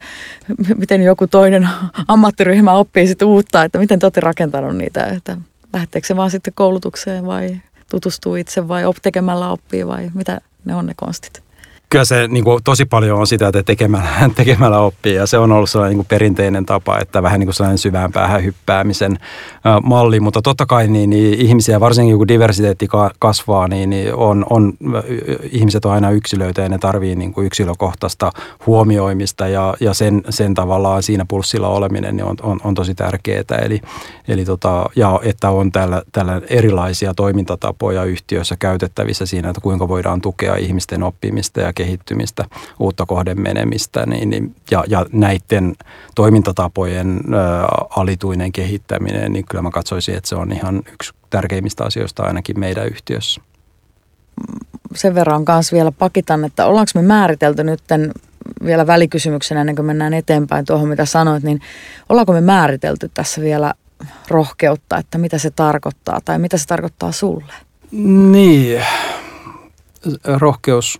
miten 0.78 1.02
joku 1.02 1.28
toinen 1.28 1.70
ammattiryhmä 2.08 2.74
oppii 2.74 3.08
sitten 3.08 3.28
uutta, 3.28 3.64
että 3.64 3.80
miten 3.80 4.00
te 4.00 4.06
olette 4.06 4.22
rakentanut 4.22 4.78
niitä, 4.78 5.06
että 5.06 5.38
lähteekö 5.74 6.08
se 6.08 6.16
vaan 6.16 6.32
sitten 6.32 6.54
koulutukseen 6.54 7.26
vai 7.26 7.58
tutustuu 7.90 8.36
itse 8.36 8.68
vai 8.68 8.86
op, 8.86 8.96
tekemällä 9.02 9.52
oppii 9.52 9.88
vai 9.88 10.12
mitä 10.14 10.42
ne 10.66 10.76
on 10.76 10.86
ne 10.86 10.94
konstit? 10.96 11.47
Kyllä 11.90 12.06
se 12.06 12.28
niin 12.28 12.44
kuin, 12.44 12.64
tosi 12.64 12.86
paljon 12.86 13.20
on 13.20 13.28
sitä, 13.28 13.48
että 13.48 13.64
tekemällä, 13.64 14.10
tekemällä 14.36 14.80
oppii 14.80 15.16
ja 15.16 15.28
se 15.28 15.38
on 15.38 15.52
ollut 15.52 15.70
sellainen 15.70 15.90
niin 15.90 15.98
kuin 15.98 16.08
perinteinen 16.08 16.66
tapa, 16.66 17.00
että 17.02 17.24
vähän 17.24 17.40
niin 17.40 17.48
kuin 17.48 17.54
sellainen 17.54 17.78
syvään 17.78 18.12
päähän 18.12 18.44
hyppäämisen 18.44 19.12
ä, 19.12 19.20
malli, 19.84 20.20
mutta 20.20 20.42
totta 20.42 20.66
kai 20.66 20.88
niin, 20.88 21.10
niin 21.10 21.34
ihmisiä, 21.34 21.80
varsinkin 21.80 22.18
kun 22.18 22.28
diversiteetti 22.28 22.88
kasvaa, 23.20 23.68
niin, 23.68 23.90
niin 23.90 24.16
on, 24.16 24.46
on, 24.50 24.74
ihmiset 25.52 25.86
on 25.86 25.92
aina 25.92 26.12
yksilöitä 26.12 26.62
ja 26.62 26.70
ne 26.70 26.78
tarvii 26.78 27.16
niin 27.16 27.34
kuin 27.34 27.48
yksilökohtaista 27.48 28.32
huomioimista 28.66 29.48
ja, 29.48 29.74
ja 29.80 29.94
sen, 29.94 30.22
sen 30.30 30.54
tavallaan 30.54 31.04
siinä 31.04 31.26
pulssilla 31.28 31.68
oleminen 31.68 32.18
niin 32.18 32.26
on, 32.26 32.36
on, 32.44 32.60
on 32.64 32.74
tosi 32.74 32.96
tärkeää, 32.96 33.44
eli, 33.62 33.82
eli 34.28 34.46
tota, 34.46 34.90
ja 34.96 35.20
että 35.24 35.50
on 35.50 35.72
tällä, 35.72 36.02
tällä 36.12 36.42
erilaisia 36.50 37.14
toimintatapoja 37.14 38.04
yhtiöissä 38.04 38.56
käytettävissä 38.60 39.26
siinä, 39.26 39.50
että 39.50 39.62
kuinka 39.62 39.88
voidaan 39.88 40.22
tukea 40.22 40.56
ihmisten 40.56 41.04
oppimista 41.04 41.62
ja 41.62 41.74
kehittymistä, 41.78 42.46
uutta 42.80 43.06
kohden 43.06 43.42
menemistä 43.42 44.06
niin, 44.06 44.30
niin, 44.30 44.56
ja, 44.72 44.84
ja 44.88 45.06
näiden 45.12 45.76
toimintatapojen 46.16 47.18
ä, 47.18 47.66
alituinen 47.90 48.52
kehittäminen, 48.52 49.34
niin 49.34 49.46
kyllä 49.46 49.62
mä 49.62 49.72
katsoisin, 49.72 50.16
että 50.16 50.30
se 50.30 50.36
on 50.36 50.52
ihan 50.52 50.82
yksi 50.94 51.14
tärkeimmistä 51.30 51.84
asioista 51.84 52.24
ainakin 52.24 52.60
meidän 52.60 52.88
yhtiössä. 52.88 53.42
Sen 54.96 55.16
verran 55.16 55.46
kanssa 55.46 55.76
vielä 55.76 55.92
pakitan, 55.92 56.46
että 56.46 56.66
ollaanko 56.66 56.92
me 56.96 57.02
määritelty 57.02 57.64
nyt 57.64 57.84
vielä 58.66 58.88
välikysymyksenä 58.88 59.62
ennen 59.62 59.76
kuin 59.76 59.86
mennään 59.86 60.14
eteenpäin 60.14 60.66
tuohon, 60.66 60.90
mitä 60.90 61.06
sanoit, 61.06 61.44
niin 61.44 61.60
ollaanko 62.10 62.34
me 62.34 62.42
määritelty 62.42 63.12
tässä 63.14 63.42
vielä 63.42 63.74
rohkeutta, 64.28 64.98
että 64.98 65.18
mitä 65.18 65.38
se 65.38 65.52
tarkoittaa 65.52 66.20
tai 66.26 66.40
mitä 66.40 66.58
se 66.58 66.68
tarkoittaa 66.68 67.12
sulle? 67.12 67.54
Niin, 68.32 68.82
rohkeus 70.38 71.00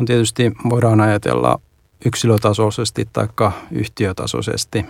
on 0.00 0.06
tietysti, 0.06 0.52
voidaan 0.70 1.00
ajatella 1.00 1.60
yksilötasoisesti 2.04 3.08
tai 3.12 3.28
yhtiötasoisesti. 3.70 4.86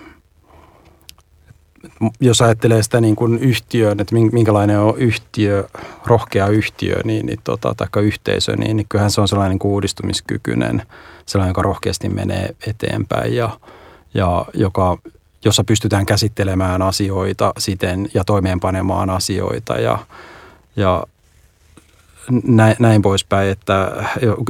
Jos 2.20 2.40
ajattelee 2.40 2.82
sitä 2.82 3.00
niin 3.00 3.16
kuin 3.16 3.38
yhtiön, 3.38 4.00
että 4.00 4.14
minkälainen 4.14 4.80
on 4.80 4.98
yhtiö, 4.98 5.68
rohkea 6.06 6.46
yhtiö 6.46 7.00
niin, 7.04 7.26
niin 7.26 7.40
tota, 7.44 7.74
tai 7.74 8.02
yhteisö, 8.02 8.56
niin, 8.56 8.76
niin 8.76 8.86
kyllähän 8.88 9.10
se 9.10 9.20
on 9.20 9.28
sellainen 9.28 9.50
niin 9.50 9.58
kuin 9.58 9.72
uudistumiskykyinen, 9.72 10.82
sellainen, 11.26 11.50
joka 11.50 11.62
rohkeasti 11.62 12.08
menee 12.08 12.54
eteenpäin 12.66 13.36
ja, 13.36 13.58
ja 14.14 14.46
joka, 14.54 14.98
jossa 15.44 15.64
pystytään 15.64 16.06
käsittelemään 16.06 16.82
asioita 16.82 17.52
siten 17.58 18.08
ja 18.14 18.24
toimeenpanemaan 18.24 19.10
asioita 19.10 19.74
ja, 19.74 19.98
ja 20.76 21.04
näin, 22.44 22.76
näin 22.78 23.02
poispäin, 23.02 23.50
että, 23.50 23.92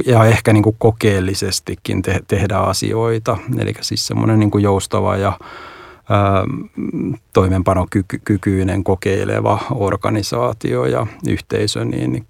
ja 0.05 0.25
ehkä 0.25 0.53
niin 0.53 0.63
kuin 0.63 0.75
kokeellisestikin 0.79 2.01
te, 2.01 2.19
tehdä 2.27 2.57
asioita. 2.57 3.37
Eli 3.59 3.73
siis 3.81 4.07
semmoinen 4.07 4.39
niin 4.39 4.51
kuin 4.51 4.63
joustava 4.63 5.17
ja 5.17 5.39
ää, 6.09 6.43
toimenpanokykyinen 7.33 8.83
kokeileva 8.83 9.59
organisaatio 9.71 10.85
ja 10.85 11.07
yhteisö, 11.27 11.85
niin, 11.85 12.11
niin 12.11 12.25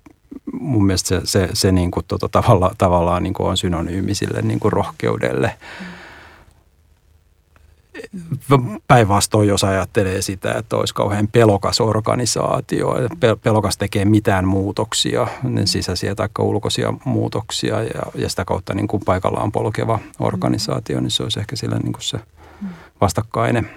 mun 0.53 0.85
mielestä 0.85 1.07
se, 1.07 1.21
se, 1.23 1.49
se 1.53 1.71
niin 1.71 1.91
kuin, 1.91 2.05
tota, 2.07 2.29
tavalla, 2.29 2.71
tavallaan 2.77 3.23
niin 3.23 3.33
kuin 3.33 3.47
on 3.47 3.57
synonyymi 3.57 4.15
sille 4.15 4.41
niin 4.41 4.59
kuin 4.59 4.73
rohkeudelle. 4.73 5.55
Mm 5.81 5.94
päinvastoin, 8.87 9.47
jos 9.47 9.63
ajattelee 9.63 10.21
sitä, 10.21 10.53
että 10.53 10.75
olisi 10.75 10.93
kauhean 10.93 11.27
pelokas 11.27 11.81
organisaatio, 11.81 12.95
pelokas 13.43 13.77
tekee 13.77 14.05
mitään 14.05 14.47
muutoksia, 14.47 15.27
niin 15.43 15.67
sisäisiä 15.67 16.15
tai 16.15 16.29
ulkoisia 16.39 16.93
muutoksia 17.05 17.81
ja, 17.81 18.01
ja 18.15 18.29
sitä 18.29 18.45
kautta 18.45 18.73
niin 18.73 18.87
kuin 18.87 19.03
paikallaan 19.05 19.51
polkeva 19.51 19.99
organisaatio, 20.19 20.99
niin 20.99 21.11
se 21.11 21.23
olisi 21.23 21.39
ehkä 21.39 21.55
sillä 21.55 21.77
niin 21.77 21.93
kuin 21.93 22.03
se 22.03 22.19
vastakkainen. 23.01 23.69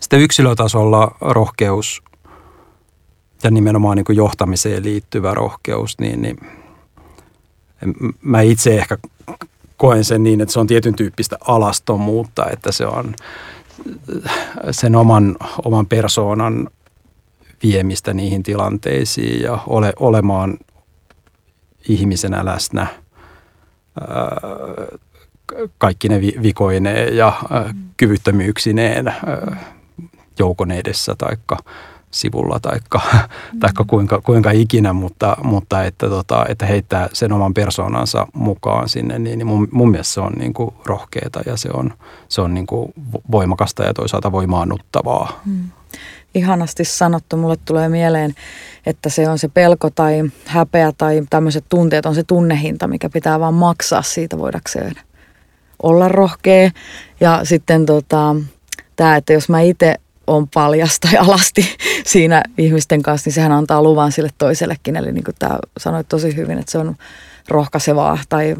Sitten 0.00 0.20
yksilötasolla 0.20 1.16
rohkeus 1.20 2.02
ja 3.42 3.50
nimenomaan 3.50 3.96
niin 3.96 4.04
kuin 4.04 4.16
johtamiseen 4.16 4.84
liittyvä 4.84 5.34
rohkeus, 5.34 5.98
niin, 5.98 6.22
niin 6.22 6.36
mä 8.22 8.40
itse 8.40 8.78
ehkä 8.78 8.98
koen 9.82 10.04
sen 10.04 10.22
niin, 10.22 10.40
että 10.40 10.52
se 10.52 10.60
on 10.60 10.66
tietyn 10.66 10.94
tyyppistä 10.94 11.36
alastomuutta, 11.40 12.50
että 12.50 12.72
se 12.72 12.86
on 12.86 13.14
sen 14.70 14.96
oman, 14.96 15.36
oman 15.64 15.86
persoonan 15.86 16.70
viemistä 17.62 18.14
niihin 18.14 18.42
tilanteisiin 18.42 19.42
ja 19.42 19.58
ole, 19.66 19.92
olemaan 20.00 20.58
ihmisenä 21.88 22.44
läsnä 22.44 22.86
kaikki 25.78 26.08
ne 26.08 26.20
vikoineen 26.20 27.16
ja 27.16 27.32
kyvyttömyyksineen 27.96 29.14
joukon 30.38 30.70
edessä 30.70 31.14
taikka 31.18 31.56
sivulla 32.12 32.60
taikka, 32.60 33.00
mm. 33.52 33.60
taikka 33.60 33.84
kuinka, 33.84 34.20
kuinka 34.20 34.50
ikinä, 34.50 34.92
mutta, 34.92 35.36
mutta 35.42 35.84
että, 35.84 36.08
tota, 36.08 36.46
että 36.48 36.66
heittää 36.66 37.08
sen 37.12 37.32
oman 37.32 37.54
persoonansa 37.54 38.26
mukaan 38.32 38.88
sinne, 38.88 39.18
niin, 39.18 39.38
niin 39.38 39.46
mun, 39.46 39.68
mun 39.72 39.90
mielestä 39.90 40.14
se 40.14 40.20
on 40.20 40.32
niin 40.32 40.54
kuin 40.54 40.74
rohkeata 40.84 41.40
ja 41.46 41.56
se 41.56 41.68
on, 41.74 41.92
se 42.28 42.40
on 42.40 42.54
niin 42.54 42.66
kuin 42.66 42.92
voimakasta 43.30 43.82
ja 43.82 43.94
toisaalta 43.94 44.32
voimaannuttavaa. 44.32 45.40
Mm. 45.44 45.70
Ihanasti 46.34 46.84
sanottu. 46.84 47.36
Mulle 47.36 47.56
tulee 47.64 47.88
mieleen, 47.88 48.34
että 48.86 49.08
se 49.08 49.28
on 49.28 49.38
se 49.38 49.48
pelko 49.48 49.90
tai 49.90 50.22
häpeä 50.46 50.92
tai 50.98 51.22
tämmöiset 51.30 51.64
tunteet 51.68 52.06
on 52.06 52.14
se 52.14 52.22
tunnehinta, 52.22 52.88
mikä 52.88 53.10
pitää 53.10 53.40
vaan 53.40 53.54
maksaa 53.54 54.02
siitä 54.02 54.38
voidakseen 54.38 54.94
olla 55.82 56.08
rohkea. 56.08 56.70
Ja 57.20 57.40
sitten 57.44 57.86
tota, 57.86 58.36
tämä, 58.96 59.16
että 59.16 59.32
jos 59.32 59.48
mä 59.48 59.60
itse 59.60 59.94
on 60.26 60.48
paljas 60.48 61.00
tai 61.00 61.16
alasti 61.16 61.76
siinä 62.06 62.42
ihmisten 62.58 63.02
kanssa, 63.02 63.28
niin 63.28 63.34
sehän 63.34 63.52
antaa 63.52 63.82
luvan 63.82 64.12
sille 64.12 64.30
toisellekin. 64.38 64.96
Eli 64.96 65.12
niin 65.12 65.24
kuin 65.24 65.34
tämä 65.38 65.58
sanoit 65.78 66.08
tosi 66.08 66.36
hyvin, 66.36 66.58
että 66.58 66.72
se 66.72 66.78
on 66.78 66.96
rohkaisevaa 67.48 68.18
tai 68.28 68.56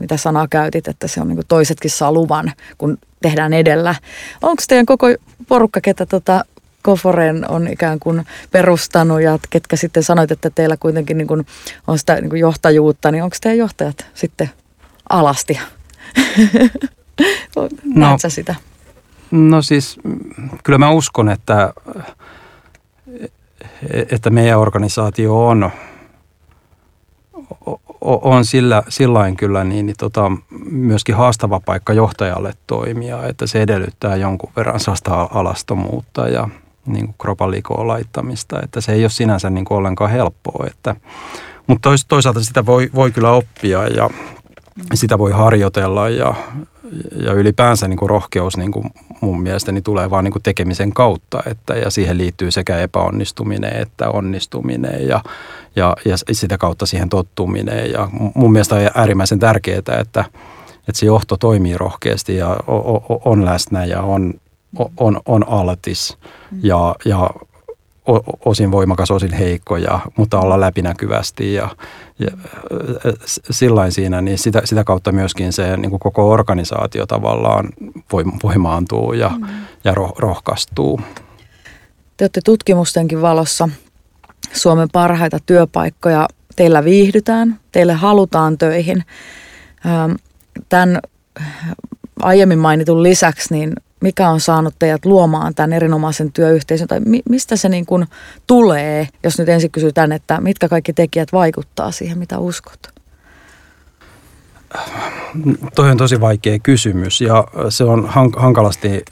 mitä 0.00 0.16
sanaa 0.16 0.48
käytit, 0.48 0.88
että 0.88 1.08
se 1.08 1.20
on 1.20 1.28
niin 1.28 1.36
kuin 1.36 1.46
toisetkin 1.48 1.90
saa 1.90 2.12
luvan, 2.12 2.52
kun 2.78 2.98
tehdään 3.22 3.52
edellä. 3.52 3.94
Onko 4.42 4.62
teidän 4.68 4.86
koko 4.86 5.06
porukka, 5.48 5.80
ketä 5.80 6.06
tota 6.06 6.44
Koforen 6.82 7.50
on 7.50 7.68
ikään 7.68 8.00
kuin 8.00 8.26
perustanut 8.50 9.20
ja 9.22 9.38
ketkä 9.50 9.76
sitten 9.76 10.02
sanoit, 10.02 10.30
että 10.30 10.50
teillä 10.50 10.76
kuitenkin 10.76 11.18
niin 11.18 11.28
kuin 11.28 11.46
on 11.86 11.98
sitä 11.98 12.14
niin 12.14 12.30
kuin 12.30 12.40
johtajuutta, 12.40 13.10
niin 13.10 13.24
onko 13.24 13.36
teidän 13.40 13.58
johtajat 13.58 14.06
sitten 14.14 14.50
alasti? 15.08 15.58
no, 17.94 18.18
sitä? 18.28 18.54
No 19.34 19.62
siis 19.62 20.00
kyllä 20.64 20.78
mä 20.78 20.90
uskon, 20.90 21.28
että, 21.28 21.74
että 24.10 24.30
meidän 24.30 24.58
organisaatio 24.58 25.46
on, 25.46 25.70
on 28.00 28.44
sillä, 28.44 28.82
sillain 28.88 29.36
kyllä 29.36 29.64
niin, 29.64 29.86
niin 29.86 29.96
tota, 29.98 30.32
myöskin 30.70 31.14
haastava 31.14 31.60
paikka 31.60 31.92
johtajalle 31.92 32.52
toimia, 32.66 33.26
että 33.26 33.46
se 33.46 33.62
edellyttää 33.62 34.16
jonkun 34.16 34.52
verran 34.56 34.80
sellaista 34.80 35.28
alastomuutta 35.32 36.28
ja 36.28 36.48
niin 36.86 37.06
kuin 37.06 37.16
kropan 37.18 37.50
laittamista, 37.68 38.62
että 38.62 38.80
se 38.80 38.92
ei 38.92 39.04
ole 39.04 39.10
sinänsä 39.10 39.50
niin 39.50 39.64
kuin 39.64 39.78
ollenkaan 39.78 40.10
helppoa, 40.10 40.66
että, 40.66 40.96
mutta 41.66 41.90
toisaalta 42.08 42.42
sitä 42.42 42.66
voi, 42.66 42.90
voi 42.94 43.10
kyllä 43.10 43.30
oppia 43.30 43.86
ja 43.88 44.10
sitä 44.94 45.18
voi 45.18 45.32
harjoitella 45.32 46.08
ja, 46.08 46.34
ja 47.16 47.32
ylipäänsä 47.32 47.88
niin 47.88 47.96
kuin 47.96 48.10
rohkeus 48.10 48.56
niin 48.56 48.72
kuin 48.72 48.90
mun 49.20 49.42
mielestäni 49.42 49.82
tulee 49.82 50.10
vaan 50.10 50.24
niin 50.24 50.32
kuin 50.32 50.42
tekemisen 50.42 50.92
kautta 50.92 51.42
että, 51.46 51.74
ja 51.74 51.90
siihen 51.90 52.18
liittyy 52.18 52.50
sekä 52.50 52.78
epäonnistuminen 52.78 53.76
että 53.76 54.10
onnistuminen 54.10 55.08
ja, 55.08 55.22
ja, 55.76 55.96
ja 56.04 56.16
sitä 56.32 56.58
kautta 56.58 56.86
siihen 56.86 57.08
tottuminen. 57.08 57.92
Ja 57.92 58.08
mun 58.34 58.52
mielestä 58.52 58.74
on 58.74 58.90
äärimmäisen 58.94 59.38
tärkeää, 59.38 59.78
että, 59.78 59.98
että 59.98 60.24
se 60.92 61.06
johto 61.06 61.36
toimii 61.36 61.78
rohkeasti 61.78 62.36
ja 62.36 62.56
on 63.24 63.44
läsnä 63.44 63.84
ja 63.84 64.02
on, 64.02 64.34
on, 64.96 65.20
on 65.26 65.48
altis 65.48 66.18
ja, 66.62 66.94
ja 67.04 67.30
osin 68.44 68.70
voimakas, 68.70 69.10
osin 69.10 69.32
heikko, 69.32 69.76
ja, 69.76 70.00
mutta 70.16 70.40
olla 70.40 70.60
läpinäkyvästi 70.60 71.54
ja, 71.54 71.68
ja 72.18 72.30
sillain 73.50 73.92
siinä, 73.92 74.20
niin 74.20 74.38
sitä, 74.38 74.62
sitä 74.64 74.84
kautta 74.84 75.12
myöskin 75.12 75.52
se 75.52 75.76
niin 75.76 75.90
kuin 75.90 76.00
koko 76.00 76.30
organisaatio 76.30 77.06
tavallaan 77.06 77.68
voimaantuu 78.42 79.12
ja, 79.12 79.28
mm. 79.28 79.46
ja 79.84 79.94
roh, 79.94 80.14
rohkaistuu. 80.18 81.00
Te 82.16 82.24
olette 82.24 82.40
tutkimustenkin 82.44 83.22
valossa 83.22 83.68
Suomen 84.52 84.88
parhaita 84.92 85.38
työpaikkoja. 85.46 86.28
Teillä 86.56 86.84
viihdytään, 86.84 87.60
teille 87.72 87.92
halutaan 87.92 88.58
töihin. 88.58 89.04
Tämän 90.68 91.00
aiemmin 92.22 92.58
mainitun 92.58 93.02
lisäksi, 93.02 93.54
niin 93.54 93.72
mikä 94.04 94.28
on 94.28 94.40
saanut 94.40 94.74
teidät 94.78 95.04
luomaan 95.04 95.54
tämän 95.54 95.72
erinomaisen 95.72 96.32
työyhteisön, 96.32 96.88
tai 96.88 97.00
mi- 97.00 97.22
mistä 97.28 97.56
se 97.56 97.68
niin 97.68 97.86
kuin 97.86 98.06
tulee, 98.46 99.08
jos 99.22 99.38
nyt 99.38 99.48
ensin 99.48 99.70
kysytään, 99.70 100.12
että 100.12 100.40
mitkä 100.40 100.68
kaikki 100.68 100.92
tekijät 100.92 101.32
vaikuttaa 101.32 101.90
siihen, 101.90 102.18
mitä 102.18 102.38
uskot? 102.38 102.88
Toi 105.74 105.90
on 105.90 105.96
tosi 105.96 106.20
vaikea 106.20 106.58
kysymys 106.58 107.20
ja 107.20 107.44
se 107.68 107.84
on 107.84 108.08
hankalasti 108.36 109.04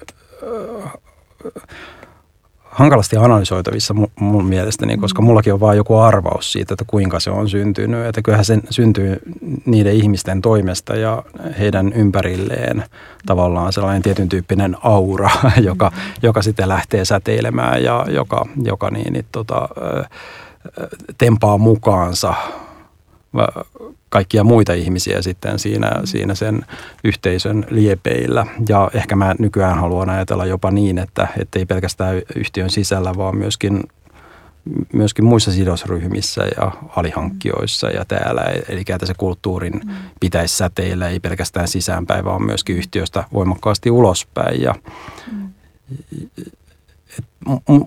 hankalasti 2.72 3.16
analysoitavissa 3.16 3.94
mun 4.20 4.44
mielestäni, 4.44 4.96
koska 4.96 5.22
mm. 5.22 5.26
mullakin 5.26 5.52
on 5.54 5.60
vain 5.60 5.76
joku 5.76 5.96
arvaus 5.96 6.52
siitä, 6.52 6.74
että 6.74 6.84
kuinka 6.86 7.20
se 7.20 7.30
on 7.30 7.48
syntynyt. 7.48 8.06
Että 8.06 8.22
kyllähän 8.22 8.44
se 8.44 8.58
syntyy 8.70 9.16
niiden 9.64 9.94
ihmisten 9.94 10.42
toimesta 10.42 10.96
ja 10.96 11.22
heidän 11.58 11.92
ympärilleen 11.92 12.84
tavallaan 13.26 13.72
sellainen 13.72 14.02
tietyn 14.02 14.28
tyyppinen 14.28 14.76
aura, 14.82 15.30
joka, 15.60 15.90
mm. 15.90 16.12
joka 16.22 16.42
sitten 16.42 16.68
lähtee 16.68 17.04
säteilemään 17.04 17.82
ja 17.82 18.06
joka, 18.10 18.46
joka 18.62 18.90
niin, 18.90 19.12
niin 19.12 19.26
tota, 19.32 19.68
tempaa 21.18 21.58
mukaansa 21.58 22.34
kaikkia 24.08 24.44
muita 24.44 24.72
ihmisiä 24.72 25.22
sitten 25.22 25.58
siinä, 25.58 25.90
mm. 25.90 26.00
siinä 26.04 26.34
sen 26.34 26.66
yhteisön 27.04 27.66
liepeillä. 27.70 28.46
Ja 28.68 28.90
ehkä 28.94 29.16
mä 29.16 29.34
nykyään 29.38 29.78
haluan 29.78 30.10
ajatella 30.10 30.46
jopa 30.46 30.70
niin, 30.70 30.98
että 30.98 31.28
ei 31.56 31.66
pelkästään 31.66 32.22
yhtiön 32.36 32.70
sisällä, 32.70 33.12
vaan 33.16 33.36
myöskin 33.36 33.82
myöskin 34.92 35.24
muissa 35.24 35.52
sidosryhmissä 35.52 36.42
ja 36.56 36.72
alihankkijoissa 36.96 37.90
ja 37.90 38.04
täällä. 38.04 38.42
Eli 38.68 38.84
että 38.88 39.06
se 39.06 39.14
kulttuurin 39.14 39.72
mm. 39.72 39.94
pitäisi 40.20 40.56
säteillä 40.56 41.08
ei 41.08 41.20
pelkästään 41.20 41.68
sisäänpäin, 41.68 42.24
vaan 42.24 42.42
myöskin 42.42 42.76
yhtiöstä 42.76 43.24
voimakkaasti 43.32 43.90
ulospäin. 43.90 44.62
Ja, 44.62 44.74
mm 45.32 45.52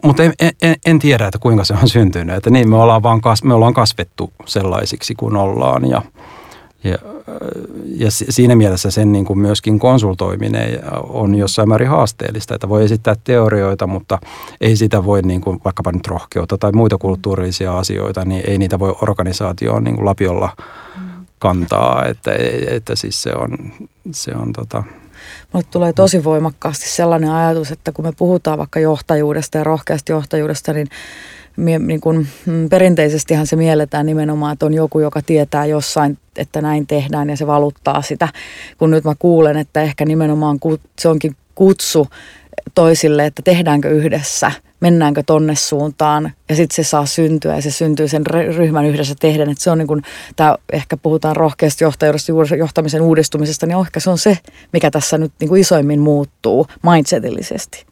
mutta 0.04 0.24
en, 0.24 0.34
en, 0.62 0.76
en 0.86 1.00
tiedä, 1.00 1.28
että 1.28 1.40
kuinka 1.40 1.64
se 1.64 1.74
on 1.82 1.90
syntynyt. 1.90 2.36
Että 2.36 2.50
niin, 2.50 2.70
me 2.70 2.76
ollaan, 2.76 3.04
vaan 3.04 3.22
kas, 3.22 3.44
me 3.44 3.54
ollaan 3.54 3.74
kasvettu 3.74 4.34
sellaisiksi 4.46 5.16
kuin 5.16 5.36
ollaan 5.36 5.90
ja, 5.90 6.02
ja, 6.84 6.98
ja 7.86 8.12
siinä 8.12 8.56
mielessä 8.56 8.92
sen 8.92 9.12
niin 9.12 9.26
kuin 9.26 9.40
myöskin 9.40 9.80
konsultoiminen 9.80 10.80
on 11.10 11.36
jossain 11.36 11.70
määrin 11.70 11.88
haasteellista, 11.88 12.56
että 12.56 12.70
voi 12.70 12.84
esittää 12.84 13.16
teorioita, 13.24 13.88
mutta 13.88 14.20
ei 14.62 14.76
sitä 14.76 15.06
voi 15.06 15.22
niin 15.22 15.42
kuin 15.42 15.62
vaikkapa 15.66 15.92
nyt 15.92 16.08
rohkeutta 16.08 16.58
tai 16.58 16.72
muita 16.72 16.98
kulttuurillisia 16.98 17.78
asioita, 17.78 18.26
niin 18.26 18.44
ei 18.48 18.58
niitä 18.58 18.80
voi 18.80 18.96
organisaatioon 19.02 19.84
niin 19.84 19.96
kuin 19.96 20.06
lapiolla 20.06 20.50
kantaa, 21.40 22.06
että, 22.06 22.32
että 22.68 22.96
siis 22.96 23.22
se 23.22 23.34
on, 23.34 23.58
se 24.12 24.32
on 24.36 24.54
tota, 24.54 24.84
Mulle 25.54 25.66
tulee 25.72 25.94
tosi 25.94 26.24
voimakkaasti 26.24 26.90
sellainen 26.90 27.32
ajatus, 27.32 27.72
että 27.72 27.92
kun 27.92 28.06
me 28.06 28.12
puhutaan 28.18 28.58
vaikka 28.58 28.80
johtajuudesta 28.80 29.58
ja 29.58 29.64
rohkeasta 29.64 30.12
johtajuudesta, 30.12 30.74
niin 30.74 30.88
niin 31.58 32.02
kun, 32.02 32.28
mm, 32.46 32.70
perinteisestihan 32.70 33.48
se 33.48 33.56
mielletään 33.56 34.06
nimenomaan, 34.06 34.54
että 34.54 34.66
on 34.66 34.74
joku, 34.74 35.00
joka 35.00 35.22
tietää 35.22 35.66
jossain, 35.66 36.18
että 36.36 36.62
näin 36.62 36.88
tehdään 36.88 37.30
ja 37.30 37.38
se 37.38 37.48
valuttaa 37.48 38.02
sitä. 38.02 38.28
Kun 38.78 38.92
nyt 38.92 39.04
mä 39.04 39.14
kuulen, 39.20 39.58
että 39.58 39.82
ehkä 39.82 40.06
nimenomaan 40.06 40.60
se 41.00 41.10
onkin 41.10 41.36
kutsu 41.56 42.08
toisille, 42.76 43.26
että 43.26 43.42
tehdäänkö 43.42 43.90
yhdessä– 43.90 44.52
mennäänkö 44.80 45.24
tonne 45.26 45.56
suuntaan 45.56 46.32
ja 46.50 46.56
sitten 46.56 46.76
se 46.76 46.90
saa 46.90 47.06
syntyä 47.06 47.56
ja 47.56 47.62
se 47.62 47.72
syntyy 47.72 48.08
sen 48.08 48.26
ryhmän 48.58 48.86
yhdessä 48.86 49.16
tehden. 49.20 49.50
Että 49.50 49.64
se 49.64 49.72
on 49.72 49.78
niin 49.78 49.88
kuin, 49.88 50.02
tämä 50.36 50.56
ehkä 50.74 50.98
puhutaan 50.98 51.36
rohkeasti 51.36 51.84
johtajuudesta, 51.84 52.56
johtamisen 52.58 53.02
uudistumisesta, 53.02 53.66
niin 53.66 53.80
ehkä 53.80 54.00
se 54.00 54.10
on 54.10 54.18
se, 54.18 54.38
mikä 54.74 54.92
tässä 54.92 55.18
nyt 55.18 55.32
niin 55.40 55.50
kuin 55.50 55.62
isoimmin 55.62 56.00
muuttuu 56.00 56.68
mindsetillisesti. 56.84 57.86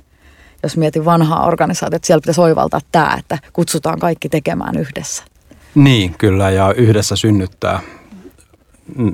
Jos 0.63 0.77
mietin 0.77 1.05
vanhaa 1.05 1.47
organisaatiota, 1.47 1.95
että 1.95 2.07
siellä 2.07 2.21
pitäisi 2.21 2.41
oivaltaa 2.41 2.79
tämä, 2.91 3.15
että 3.19 3.37
kutsutaan 3.53 3.99
kaikki 3.99 4.29
tekemään 4.29 4.77
yhdessä. 4.77 5.23
Niin, 5.75 6.15
kyllä, 6.17 6.49
ja 6.49 6.73
yhdessä 6.77 7.15
synnyttää 7.15 7.79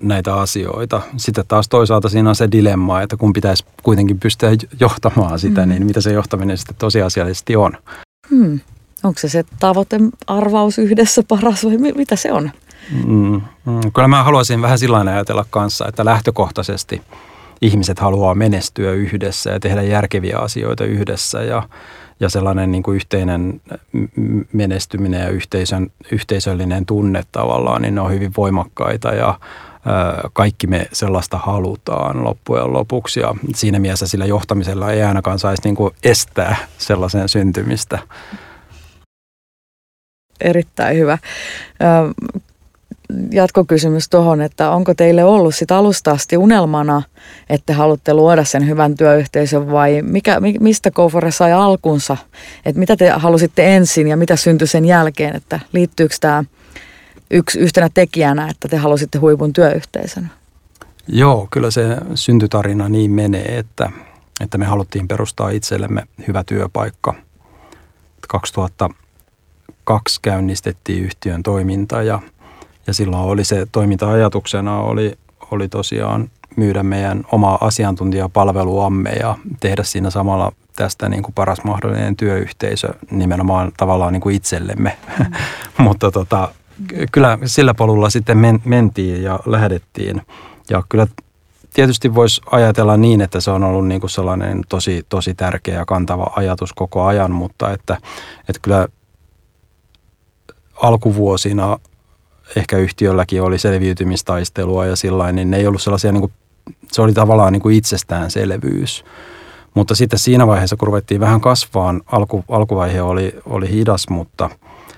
näitä 0.01 0.35
asioita. 0.35 1.01
Sitten 1.17 1.45
taas 1.47 1.69
toisaalta 1.69 2.09
siinä 2.09 2.29
on 2.29 2.35
se 2.35 2.51
dilemma, 2.51 3.01
että 3.01 3.17
kun 3.17 3.33
pitäisi 3.33 3.65
kuitenkin 3.83 4.19
pystyä 4.19 4.49
johtamaan 4.79 5.39
sitä, 5.39 5.65
mm. 5.65 5.69
niin 5.69 5.85
mitä 5.85 6.01
se 6.01 6.13
johtaminen 6.13 6.57
sitten 6.57 6.75
tosiasiallisesti 6.75 7.55
on. 7.55 7.77
Hmm. 8.29 8.59
Onko 9.03 9.19
se 9.19 9.29
se 9.29 9.43
tavoitearvaus 9.59 10.77
yhdessä 10.77 11.23
paras 11.27 11.65
vai 11.65 11.77
mitä 11.77 12.15
se 12.15 12.31
on? 12.31 12.51
Mm, 13.05 13.41
mm. 13.65 13.91
Kyllä 13.93 14.07
mä 14.07 14.23
haluaisin 14.23 14.61
vähän 14.61 14.79
sillä 14.79 14.99
ajatella 14.99 15.45
kanssa, 15.49 15.87
että 15.87 16.05
lähtökohtaisesti 16.05 17.01
ihmiset 17.61 17.99
haluaa 17.99 18.35
menestyä 18.35 18.91
yhdessä 18.91 19.49
ja 19.49 19.59
tehdä 19.59 19.81
järkeviä 19.81 20.37
asioita 20.37 20.85
yhdessä 20.85 21.43
ja, 21.43 21.69
ja 22.19 22.29
sellainen 22.29 22.71
niin 22.71 22.83
kuin 22.83 22.95
yhteinen 22.95 23.61
menestyminen 24.53 25.21
ja 25.21 25.29
yhteisön, 25.29 25.91
yhteisöllinen 26.11 26.85
tunne 26.85 27.23
tavallaan, 27.31 27.81
niin 27.81 27.95
ne 27.95 28.01
on 28.01 28.11
hyvin 28.11 28.31
voimakkaita 28.37 29.09
ja 29.09 29.39
kaikki 30.33 30.67
me 30.67 30.87
sellaista 30.93 31.37
halutaan 31.37 32.23
loppujen 32.23 32.73
lopuksi 32.73 33.19
ja 33.19 33.35
siinä 33.55 33.79
mielessä 33.79 34.07
sillä 34.07 34.25
johtamisella 34.25 34.91
ei 34.91 35.03
ainakaan 35.03 35.39
saisi 35.39 35.61
niin 35.65 35.75
kuin 35.75 35.95
estää 36.03 36.55
sellaisen 36.77 37.29
syntymistä. 37.29 37.99
Erittäin 40.41 40.97
hyvä 40.97 41.17
jatkokysymys 43.31 44.09
tuohon, 44.09 44.41
että 44.41 44.71
onko 44.71 44.93
teille 44.93 45.23
ollut 45.23 45.55
sit 45.55 45.71
alusta 45.71 46.11
asti 46.11 46.37
unelmana, 46.37 47.01
että 47.49 47.73
haluatte 47.73 48.13
luoda 48.13 48.43
sen 48.43 48.67
hyvän 48.67 48.95
työyhteisön 48.95 49.71
vai 49.71 50.01
mikä, 50.01 50.37
mistä 50.59 50.91
Kofore 50.91 51.31
sai 51.31 51.53
alkunsa? 51.53 52.17
Että 52.65 52.79
mitä 52.79 52.95
te 52.95 53.09
halusitte 53.09 53.75
ensin 53.75 54.07
ja 54.07 54.17
mitä 54.17 54.35
syntyi 54.35 54.67
sen 54.67 54.85
jälkeen, 54.85 55.35
että 55.35 55.59
liittyykö 55.73 56.15
tämä 56.21 56.43
yksi, 57.31 57.59
yhtenä 57.59 57.89
tekijänä, 57.93 58.47
että 58.49 58.67
te 58.67 58.77
halusitte 58.77 59.17
huipun 59.17 59.53
työyhteisön? 59.53 60.29
Joo, 61.07 61.47
kyllä 61.51 61.71
se 61.71 61.97
syntytarina 62.15 62.89
niin 62.89 63.11
menee, 63.11 63.57
että, 63.57 63.91
että 64.41 64.57
me 64.57 64.65
haluttiin 64.65 65.07
perustaa 65.07 65.49
itsellemme 65.49 66.03
hyvä 66.27 66.43
työpaikka. 66.43 67.15
2002 68.27 70.19
käynnistettiin 70.21 71.03
yhtiön 71.03 71.43
toiminta 71.43 72.03
ja– 72.03 72.19
ja 72.89 72.93
silloin 72.93 73.23
oli 73.23 73.43
se 73.43 73.67
toiminta-ajatuksena 73.71 74.79
oli, 74.79 75.17
oli 75.51 75.67
tosiaan 75.67 76.29
myydä 76.55 76.83
meidän 76.83 77.23
omaa 77.31 77.57
asiantuntijapalveluamme 77.61 79.09
ja 79.09 79.37
tehdä 79.59 79.83
siinä 79.83 80.09
samalla 80.09 80.51
tästä 80.75 81.09
niin 81.09 81.23
kuin 81.23 81.33
paras 81.33 81.63
mahdollinen 81.63 82.15
työyhteisö 82.15 82.93
nimenomaan 83.11 83.71
tavallaan 83.77 84.13
niin 84.13 84.21
kuin 84.21 84.35
itsellemme. 84.35 84.97
Mm. 85.19 85.25
Mutta 85.83 86.11
tota, 86.11 86.49
kyllä 87.11 87.37
sillä 87.45 87.73
polulla 87.73 88.09
sitten 88.09 88.37
men, 88.37 88.61
mentiin 88.65 89.23
ja 89.23 89.39
lähdettiin. 89.45 90.21
Ja 90.69 90.83
kyllä 90.89 91.07
tietysti 91.73 92.15
voisi 92.15 92.41
ajatella 92.51 92.97
niin, 92.97 93.21
että 93.21 93.39
se 93.41 93.51
on 93.51 93.63
ollut 93.63 93.87
niin 93.87 94.01
kuin 94.01 94.11
sellainen 94.11 94.61
tosi, 94.69 95.05
tosi 95.09 95.33
tärkeä 95.33 95.75
ja 95.75 95.85
kantava 95.85 96.31
ajatus 96.35 96.73
koko 96.73 97.05
ajan, 97.05 97.31
mutta 97.31 97.73
että, 97.73 97.97
että 98.39 98.59
kyllä 98.61 98.87
alkuvuosina 100.81 101.77
ehkä 102.55 102.77
yhtiölläkin 102.77 103.41
oli 103.41 103.59
selviytymistaistelua 103.59 104.85
ja 104.85 104.95
sillä 104.95 105.31
niin 105.31 105.51
ne 105.51 105.57
ei 105.57 105.67
ollut 105.67 105.81
sellaisia, 105.81 106.11
niin 106.11 106.21
kuin, 106.21 106.31
se 106.91 107.01
oli 107.01 107.13
tavallaan 107.13 107.53
niin 107.53 107.61
kuin 107.61 107.75
itsestäänselvyys. 107.75 109.05
Mutta 109.73 109.95
sitten 109.95 110.19
siinä 110.19 110.47
vaiheessa, 110.47 110.75
kun 110.75 110.87
ruvettiin 110.87 111.21
vähän 111.21 111.41
kasvaan, 111.41 112.01
alku, 112.05 112.45
alkuvaihe 112.49 113.01
oli, 113.01 113.35
oli 113.45 113.71
hidas, 113.71 114.09
mutta 114.09 114.49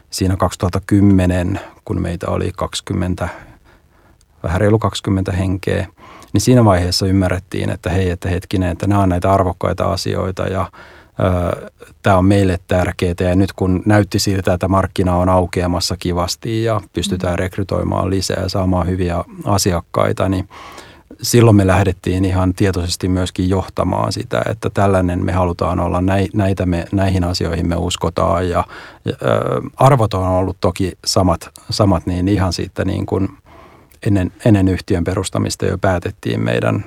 siinä 0.10 0.38
2010, 0.38 1.60
kun 1.86 2.02
meitä 2.02 2.28
oli 2.28 2.52
20 2.58 3.30
vähän 4.44 4.62
reilu 4.62 4.80
20 4.80 5.32
henkeä, 5.32 5.88
niin 6.34 6.42
siinä 6.42 6.66
vaiheessa 6.66 7.06
ymmärrettiin, 7.06 7.70
että 7.70 7.90
hei, 7.90 8.10
että 8.10 8.30
hetkinen, 8.30 8.72
että 8.72 8.88
nämä 8.88 9.02
on 9.02 9.10
näitä 9.10 9.34
arvokkaita 9.34 9.86
asioita 9.86 10.44
ja 10.44 10.72
tämä 12.02 12.18
on 12.18 12.26
meille 12.26 12.60
tärkeää 12.68 13.16
ja 13.20 13.36
nyt 13.36 13.54
kun 13.54 13.84
näytti 13.86 14.20
siltä, 14.20 14.54
että 14.54 14.68
markkina 14.68 15.16
on 15.16 15.30
aukeamassa 15.30 15.98
kivasti 15.98 16.64
ja 16.64 16.82
pystytään 16.94 17.40
rekrytoimaan 17.40 18.10
lisää 18.10 18.42
ja 18.42 18.50
saamaan 18.50 18.88
hyviä 18.88 19.24
asiakkaita, 19.46 20.30
niin 20.30 20.50
silloin 21.22 21.58
me 21.58 21.68
lähdettiin 21.68 22.26
ihan 22.26 22.54
tietoisesti 22.54 23.08
myöskin 23.08 23.50
johtamaan 23.50 24.14
sitä, 24.14 24.42
että 24.50 24.70
tällainen 24.70 25.26
me 25.26 25.32
halutaan 25.32 25.80
olla, 25.80 26.04
näitä 26.34 26.66
me, 26.66 26.86
näihin 26.92 27.24
asioihin 27.24 27.68
me 27.68 27.76
uskotaan 27.76 28.50
ja, 28.50 28.64
ja 29.06 29.14
arvot 29.76 30.14
on 30.14 30.28
ollut 30.28 30.58
toki 30.62 30.92
samat, 31.06 31.50
samat 31.70 32.06
niin 32.06 32.28
ihan 32.28 32.54
siitä 32.54 32.86
niin 32.86 33.06
kuin 33.06 33.30
ennen, 34.08 34.32
ennen 34.46 34.68
yhtiön 34.68 35.04
perustamista 35.04 35.66
jo 35.66 35.78
päätettiin 35.78 36.44
meidän 36.44 36.86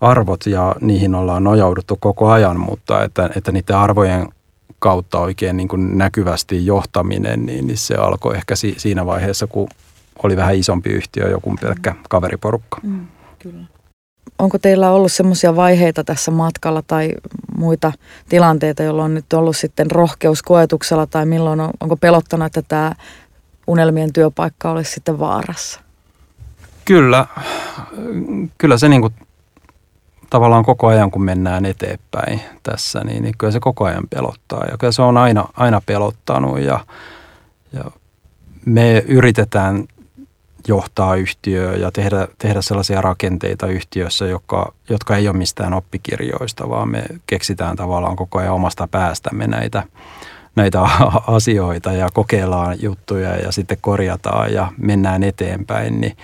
arvot 0.00 0.46
ja 0.46 0.74
niihin 0.80 1.14
ollaan 1.14 1.44
nojauduttu 1.44 1.96
koko 2.00 2.30
ajan, 2.30 2.60
mutta 2.60 3.04
että, 3.04 3.30
että 3.36 3.52
niiden 3.52 3.76
arvojen 3.76 4.28
kautta 4.78 5.18
oikein 5.18 5.56
niin 5.56 5.68
kuin 5.68 5.98
näkyvästi 5.98 6.66
johtaminen, 6.66 7.46
niin, 7.46 7.66
niin 7.66 7.78
se 7.78 7.94
alkoi 7.94 8.36
ehkä 8.36 8.56
si, 8.56 8.74
siinä 8.78 9.06
vaiheessa, 9.06 9.46
kun 9.46 9.68
oli 10.22 10.36
vähän 10.36 10.56
isompi 10.56 10.90
yhtiö, 10.90 11.28
joku 11.28 11.56
pelkkä 11.60 11.94
kaveriporukka. 12.08 12.80
Mm, 12.82 13.06
kyllä. 13.38 13.64
Onko 14.38 14.58
teillä 14.58 14.90
ollut 14.90 15.12
semmoisia 15.12 15.56
vaiheita 15.56 16.04
tässä 16.04 16.30
matkalla 16.30 16.82
tai 16.86 17.14
muita 17.56 17.92
tilanteita, 18.28 18.82
jolloin 18.82 19.04
on 19.04 19.14
nyt 19.14 19.32
ollut 19.32 19.56
sitten 19.56 19.90
rohkeus 19.90 20.42
koetuksella 20.42 21.06
tai 21.06 21.26
milloin 21.26 21.60
on, 21.60 21.70
onko 21.80 21.96
pelottanut, 21.96 22.46
että 22.46 22.62
tämä 22.62 22.92
unelmien 23.66 24.12
työpaikka 24.12 24.70
olisi 24.70 24.92
sitten 24.92 25.18
vaarassa? 25.18 25.80
Kyllä, 26.84 27.26
kyllä 28.58 28.78
se 28.78 28.88
niin 28.88 29.00
kuin 29.00 29.14
tavallaan 30.30 30.64
koko 30.64 30.86
ajan, 30.86 31.10
kun 31.10 31.24
mennään 31.24 31.64
eteenpäin 31.64 32.40
tässä, 32.62 33.00
niin, 33.04 33.22
niin 33.22 33.34
kyllä 33.38 33.52
se 33.52 33.60
koko 33.60 33.84
ajan 33.84 34.08
pelottaa. 34.10 34.64
Ja 34.70 34.78
kyllä 34.78 34.92
se 34.92 35.02
on 35.02 35.16
aina, 35.16 35.44
aina 35.56 35.80
pelottanut 35.86 36.60
ja, 36.60 36.80
ja 37.72 37.84
me 38.66 38.98
yritetään 38.98 39.84
johtaa 40.68 41.14
yhtiöä 41.14 41.76
ja 41.76 41.92
tehdä, 41.92 42.28
tehdä 42.38 42.62
sellaisia 42.62 43.00
rakenteita 43.00 43.66
yhtiössä, 43.66 44.26
jotka, 44.26 44.72
jotka 44.88 45.16
ei 45.16 45.28
ole 45.28 45.36
mistään 45.36 45.74
oppikirjoista, 45.74 46.68
vaan 46.68 46.88
me 46.88 47.04
keksitään 47.26 47.76
tavallaan 47.76 48.16
koko 48.16 48.38
ajan 48.38 48.54
omasta 48.54 48.88
päästämme 48.88 49.46
näitä, 49.46 49.82
näitä 50.56 50.80
asioita 51.36 51.92
ja 51.92 52.08
kokeillaan 52.12 52.82
juttuja 52.82 53.36
ja 53.36 53.52
sitten 53.52 53.78
korjataan 53.80 54.52
ja 54.52 54.72
mennään 54.78 55.22
eteenpäin, 55.22 56.00
niin 56.00 56.16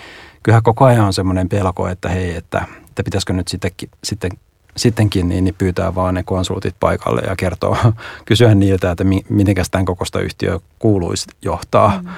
kyllähän 0.43 0.63
koko 0.63 0.85
ajan 0.85 1.07
on 1.07 1.13
semmoinen 1.13 1.49
pelko, 1.49 1.89
että 1.89 2.09
hei, 2.09 2.37
että, 2.37 2.65
että 2.97 3.05
pitäisikö 3.05 3.33
nyt 3.33 3.49
sittenkin, 3.49 3.91
sitten, 4.05 4.31
sittenkin 4.77 5.29
niin, 5.29 5.45
niin 5.45 5.55
pyytää 5.59 5.95
vaan 5.95 6.15
ne 6.15 6.23
konsultit 6.23 6.75
paikalle 6.81 7.21
ja 7.21 7.37
kertoa, 7.37 7.93
kysyä 8.25 8.55
niiltä, 8.55 8.91
että 8.91 9.05
miten 9.29 9.55
tämän 9.71 9.85
kokoista 9.85 10.21
yhtiö 10.21 10.61
kuuluisi 10.79 11.27
johtaa. 11.43 12.01
Mm. 12.03 12.09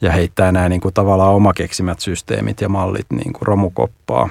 Ja 0.00 0.12
heittää 0.12 0.52
nämä 0.52 0.68
niin 0.68 0.80
kuin 0.80 0.94
tavallaan 0.94 1.34
omakeksimät 1.34 2.00
systeemit 2.00 2.60
ja 2.60 2.68
mallit 2.68 3.06
niin 3.10 3.32
kuin 3.32 3.46
romukoppaa. 3.46 4.28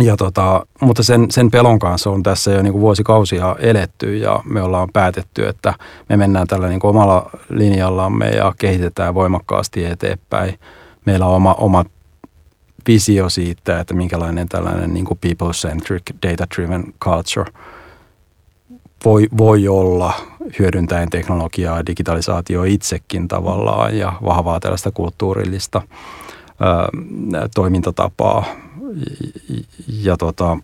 Ja 0.00 0.16
tota, 0.16 0.66
mutta 0.80 1.02
sen, 1.02 1.30
sen 1.30 1.50
pelon 1.50 1.78
kanssa 1.78 2.10
on 2.10 2.22
tässä 2.22 2.50
jo 2.50 2.62
niin 2.62 2.72
kuin 2.72 2.82
vuosikausia 2.82 3.56
eletty 3.58 4.16
ja 4.16 4.40
me 4.44 4.62
ollaan 4.62 4.88
päätetty, 4.92 5.46
että 5.46 5.74
me 6.08 6.16
mennään 6.16 6.46
tällä 6.46 6.68
niin 6.68 6.80
kuin 6.80 6.90
omalla 6.90 7.30
linjallamme 7.48 8.28
ja 8.28 8.52
kehitetään 8.58 9.14
voimakkaasti 9.14 9.84
eteenpäin. 9.84 10.58
Meillä 11.04 11.26
on 11.26 11.34
oma, 11.34 11.54
oma 11.54 11.84
visio 12.86 13.28
siitä, 13.28 13.80
että 13.80 13.94
minkälainen 13.94 14.48
tällainen 14.48 14.94
niin 14.94 15.04
kuin 15.04 15.18
people-centric, 15.18 16.02
data-driven 16.26 16.94
culture 17.00 17.52
voi, 19.04 19.28
voi 19.38 19.68
olla 19.68 20.14
hyödyntäen 20.58 21.10
teknologiaa, 21.10 21.86
digitalisaatio 21.86 22.64
itsekin 22.64 23.28
tavallaan 23.28 23.98
ja 23.98 24.12
vahvaa 24.24 24.60
tällaista 24.60 24.90
kulttuurillista 24.90 25.82
ö, 25.82 27.48
toimintatapaa. 27.54 28.44
Ja 29.88 30.16
tota, 30.16 30.58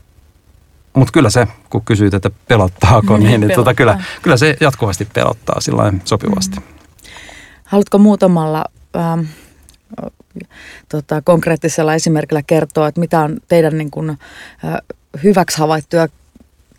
mutta 0.95 1.13
kyllä 1.13 1.31
se, 1.31 1.49
kun 1.71 1.85
kysyit, 1.85 2.15
että 2.15 2.31
pelottaako, 2.49 3.17
niin, 3.17 3.27
niin, 3.29 3.41
niin 3.41 3.55
tota, 3.55 3.75
kyllä, 3.75 4.03
kyllä 4.23 4.37
se 4.37 4.57
jatkuvasti 4.61 5.09
pelottaa 5.15 5.61
sillä 5.61 5.93
sopivasti. 6.05 6.57
Mm. 6.57 6.63
Haluatko 7.65 7.99
muutamalla 7.99 8.65
ähm, 8.97 9.21
tota, 10.89 11.23
konkreettisella 11.23 11.95
esimerkillä 11.95 12.43
kertoa, 12.43 12.89
että 12.89 13.01
mitä 13.01 13.21
on 13.21 13.37
teidän 13.49 13.79
niin 13.79 13.91
kuin, 13.91 14.19
hyväksi 15.25 15.59
havaittuja 15.59 16.09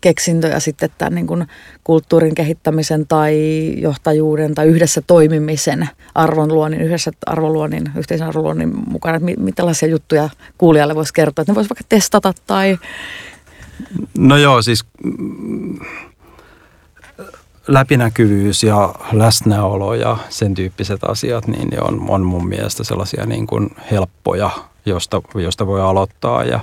keksintöjä 0.00 0.60
sitten 0.60 0.90
tämän 0.98 1.14
niin 1.14 1.26
kuin 1.26 1.46
kulttuurin 1.84 2.34
kehittämisen 2.34 3.06
tai 3.06 3.34
johtajuuden 3.76 4.54
tai 4.54 4.66
yhdessä 4.66 5.02
toimimisen 5.06 5.88
arvonluonnin, 6.14 6.80
yhdessä 6.80 7.10
arvonluonnin, 7.26 7.90
yhteisen 7.96 8.26
arvonluonnin 8.26 8.72
mukana. 8.88 9.16
Että 9.16 9.42
mit, 9.42 9.54
tällaisia 9.54 9.88
juttuja 9.88 10.30
kuulijalle 10.58 10.94
voisi 10.94 11.14
kertoa, 11.14 11.42
että 11.42 11.52
ne 11.52 11.56
voisi 11.56 11.70
vaikka 11.70 11.84
testata 11.88 12.34
tai... 12.46 12.78
No 14.18 14.36
joo, 14.36 14.62
siis 14.62 14.84
läpinäkyvyys 17.68 18.62
ja 18.62 18.94
läsnäolo 19.12 19.94
ja 19.94 20.16
sen 20.28 20.54
tyyppiset 20.54 21.04
asiat, 21.04 21.46
niin 21.46 21.82
on, 21.82 22.04
on 22.08 22.22
mun 22.22 22.48
mielestä 22.48 22.84
sellaisia 22.84 23.26
niin 23.26 23.46
kuin 23.46 23.70
helppoja, 23.90 24.50
josta, 24.86 25.22
josta 25.34 25.66
voi 25.66 25.80
aloittaa. 25.80 26.44
Ja 26.44 26.60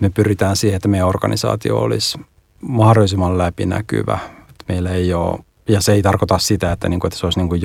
me 0.00 0.10
pyritään 0.10 0.56
siihen, 0.56 0.76
että 0.76 0.88
meidän 0.88 1.08
organisaatio 1.08 1.78
olisi 1.78 2.18
mahdollisimman 2.60 3.38
läpinäkyvä. 3.38 4.18
Meillä 4.68 4.90
ei 4.90 5.14
ole, 5.14 5.38
ja 5.68 5.80
se 5.80 5.92
ei 5.92 6.02
tarkoita 6.02 6.38
sitä, 6.38 6.72
että, 6.72 6.88
niin 6.88 7.00
kuin, 7.00 7.08
että 7.08 7.20
se 7.20 7.26
olisi 7.26 7.38
niin 7.38 7.48
kuin 7.48 7.62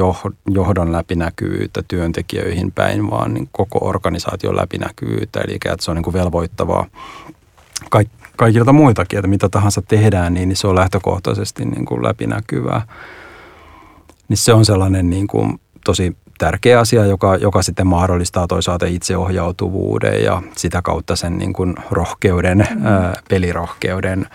johdon 0.49 0.91
läpinäkyvyyttä 0.91 1.84
työntekijöihin 1.88 2.71
päin, 2.71 3.10
vaan 3.10 3.34
niin 3.34 3.49
koko 3.51 3.80
organisaation 3.82 4.56
läpinäkyvyyttä, 4.56 5.41
eli 5.41 5.56
että 5.56 5.75
se 5.80 5.91
on 5.91 5.95
niin 5.95 6.04
kuin 6.04 6.13
velvoittavaa. 6.13 6.86
Kaik, 7.89 8.10
kaikilta 8.41 8.73
muitakin, 8.73 9.19
että 9.19 9.27
mitä 9.27 9.49
tahansa 9.49 9.82
tehdään, 9.82 10.34
niin, 10.34 10.49
niin 10.49 10.58
se 10.58 10.67
on 10.67 10.75
lähtökohtaisesti 10.75 11.65
niin 11.65 11.86
kuin 11.86 12.04
läpinäkyvää. 12.04 12.82
Niin 14.30 14.38
se 14.38 14.54
on 14.54 14.65
sellainen 14.65 15.10
niin 15.10 15.27
kuin 15.27 15.60
tosi 15.86 16.17
tärkeä 16.38 16.80
asia, 16.80 17.06
joka, 17.06 17.36
joka 17.36 17.62
sitten 17.62 17.88
mahdollistaa 17.88 18.47
toisaalta 18.47 18.86
itseohjautuvuuden 18.86 20.23
ja 20.23 20.41
sitä 20.58 20.82
kautta 20.82 21.15
sen 21.15 21.38
niin 21.38 21.54
kuin 21.54 21.75
rohkeuden, 21.91 22.67
mm. 22.75 22.86
ää, 22.86 23.21
pelirohkeuden 23.30 24.27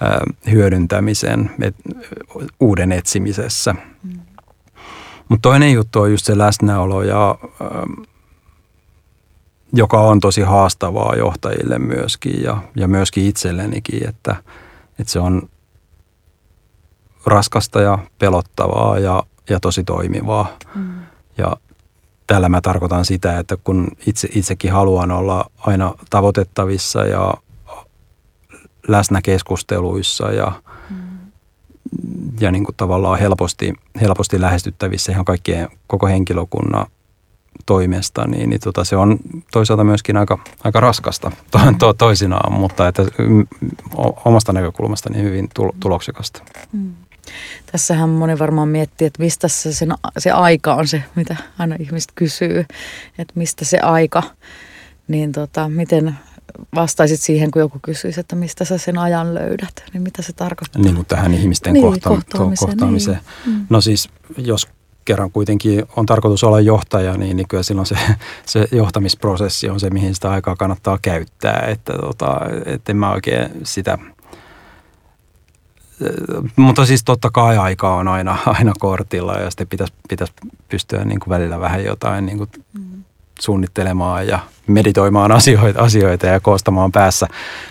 ää, 0.00 0.20
hyödyntämisen 0.50 1.50
et, 1.62 1.76
uuden 2.60 2.92
etsimisessä. 2.92 3.72
Mm. 3.72 4.20
Mutta 5.28 5.48
toinen 5.48 5.72
juttu 5.72 6.00
on 6.00 6.10
just 6.10 6.26
se 6.26 6.38
läsnäolo 6.38 7.02
ja 7.02 7.38
ää, 7.60 7.68
joka 9.72 10.00
on 10.00 10.20
tosi 10.20 10.40
haastavaa 10.40 11.14
johtajille 11.16 11.78
myöskin 11.78 12.42
ja, 12.42 12.62
ja 12.76 12.88
myöskin 12.88 13.24
itsellenikin, 13.24 14.08
että, 14.08 14.36
että 14.98 15.12
se 15.12 15.20
on 15.20 15.48
raskasta 17.26 17.80
ja 17.80 17.98
pelottavaa 18.18 18.98
ja, 18.98 19.22
ja 19.50 19.60
tosi 19.60 19.84
toimivaa. 19.84 20.56
Mm. 20.74 20.94
Ja 21.38 21.56
tällä 22.26 22.48
mä 22.48 22.60
tarkoitan 22.60 23.04
sitä, 23.04 23.38
että 23.38 23.56
kun 23.64 23.88
itse, 24.06 24.28
itsekin 24.34 24.72
haluan 24.72 25.10
olla 25.10 25.50
aina 25.58 25.94
tavoitettavissa 26.10 27.04
ja 27.04 27.34
läsnä 28.88 29.22
keskusteluissa 29.22 30.32
ja, 30.32 30.52
mm. 30.90 31.18
ja 32.40 32.50
niin 32.50 32.64
kuin 32.64 32.76
tavallaan 32.76 33.18
helposti, 33.18 33.74
helposti 34.00 34.40
lähestyttävissä 34.40 35.12
ihan 35.12 35.24
kaikkien 35.24 35.68
koko 35.86 36.06
henkilökunnan 36.06 36.86
toimesta, 37.66 38.26
niin, 38.26 38.50
niin 38.50 38.60
tota, 38.60 38.84
se 38.84 38.96
on 38.96 39.18
toisaalta 39.52 39.84
myöskin 39.84 40.16
aika, 40.16 40.38
aika 40.64 40.80
raskasta 40.80 41.32
to, 41.50 41.58
to, 41.78 41.92
toisinaan, 41.92 42.52
mutta 42.52 42.88
että 42.88 43.02
mm, 43.02 43.46
omasta 44.24 44.52
näkökulmasta 44.52 45.10
niin 45.10 45.24
hyvin 45.24 45.48
tuloksekasta. 45.80 46.42
Mm. 46.72 46.94
Tässähän 47.72 48.08
moni 48.08 48.38
varmaan 48.38 48.68
miettii, 48.68 49.06
että 49.06 49.22
mistä 49.22 49.48
se, 49.48 49.72
sen, 49.72 49.94
se 50.18 50.30
aika 50.30 50.74
on 50.74 50.88
se, 50.88 51.02
mitä 51.14 51.36
aina 51.58 51.76
ihmiset 51.80 52.12
kysyy, 52.14 52.64
että 53.18 53.32
mistä 53.34 53.64
se 53.64 53.78
aika, 53.78 54.22
niin 55.08 55.32
tota, 55.32 55.68
miten 55.68 56.16
vastaisit 56.74 57.20
siihen, 57.20 57.50
kun 57.50 57.60
joku 57.60 57.78
kysyisi, 57.82 58.20
että 58.20 58.36
mistä 58.36 58.64
sä 58.64 58.78
sen 58.78 58.98
ajan 58.98 59.34
löydät, 59.34 59.84
niin 59.92 60.02
mitä 60.02 60.22
se 60.22 60.32
tarkoittaa? 60.32 60.82
Niin 60.82 60.94
kuin 60.94 61.06
tähän 61.06 61.34
ihmisten 61.34 61.72
niin, 61.72 61.84
kohta- 61.84 62.08
kohtaamiseen. 62.08 62.68
kohtaamiseen. 62.68 63.20
Niin. 63.46 63.56
Mm. 63.56 63.66
No 63.70 63.80
siis, 63.80 64.08
jos 64.36 64.68
kerran 65.08 65.30
kuitenkin 65.30 65.84
on 65.96 66.06
tarkoitus 66.06 66.44
olla 66.44 66.60
johtaja, 66.60 67.16
niin, 67.16 67.36
niin 67.36 67.48
kyllä 67.48 67.62
silloin 67.62 67.86
se, 67.86 67.96
se 68.46 68.68
johtamisprosessi 68.72 69.68
on 69.68 69.80
se, 69.80 69.90
mihin 69.90 70.14
sitä 70.14 70.30
aikaa 70.30 70.56
kannattaa 70.56 70.98
käyttää. 71.02 71.64
Että, 71.68 71.92
tota, 71.92 72.40
että 72.66 72.92
en 72.92 72.96
mä 72.96 73.12
oikein 73.12 73.50
sitä 73.62 73.98
mutta 76.56 76.86
siis 76.86 77.04
totta 77.04 77.30
kai 77.30 77.56
aika 77.56 77.94
on 77.94 78.08
aina, 78.08 78.38
aina 78.58 78.72
kortilla 78.78 79.34
ja 79.34 79.50
sitten 79.50 79.68
pitäisi, 79.68 79.92
pitäisi 80.08 80.32
pystyä 80.68 81.04
niin 81.04 81.20
kuin 81.20 81.30
välillä 81.30 81.60
vähän 81.60 81.84
jotain 81.84 82.26
niin 82.26 82.38
kuin 82.38 82.50
suunnittelemaan 83.40 84.26
ja 84.26 84.38
meditoimaan 84.66 85.32
asioita, 85.38 85.82
asioita 85.82 86.26
ja 86.26 86.40
koostamaan 86.40 86.92
päässä, 86.92 87.26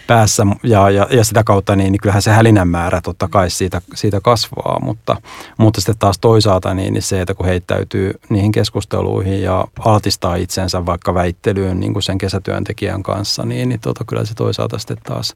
päässä 0.08 0.44
ja, 0.64 0.90
ja, 0.90 1.08
ja 1.10 1.24
sitä 1.24 1.44
kautta 1.44 1.76
niin, 1.76 1.92
niin 1.92 2.02
kyllähän 2.02 2.22
se 2.22 2.32
hälinän 2.32 2.68
määrä 2.68 3.02
totta 3.02 3.28
kai 3.28 3.50
siitä, 3.50 3.82
siitä 3.96 4.22
kasvaa, 4.22 4.80
mutta, 4.82 5.22
mutta 5.58 5.82
sitten 5.82 5.98
taas 5.98 6.20
toisaalta 6.20 6.74
niin, 6.74 6.94
niin 6.94 7.02
se, 7.02 7.22
että 7.22 7.34
kun 7.34 7.46
heittäytyy 7.46 8.14
niihin 8.30 8.52
keskusteluihin 8.52 9.42
ja 9.42 9.68
altistaa 9.80 10.36
itsensä 10.36 10.86
vaikka 10.86 11.14
väittelyyn 11.14 11.80
niin 11.80 11.94
kuin 11.94 12.04
sen 12.04 12.18
kesätyöntekijän 12.18 13.04
kanssa, 13.04 13.46
niin, 13.46 13.70
niin 13.70 13.80
tota, 13.80 14.04
kyllä 14.08 14.26
se 14.26 14.34
toisaalta 14.34 14.78
sitten 14.78 14.98
taas 15.04 15.36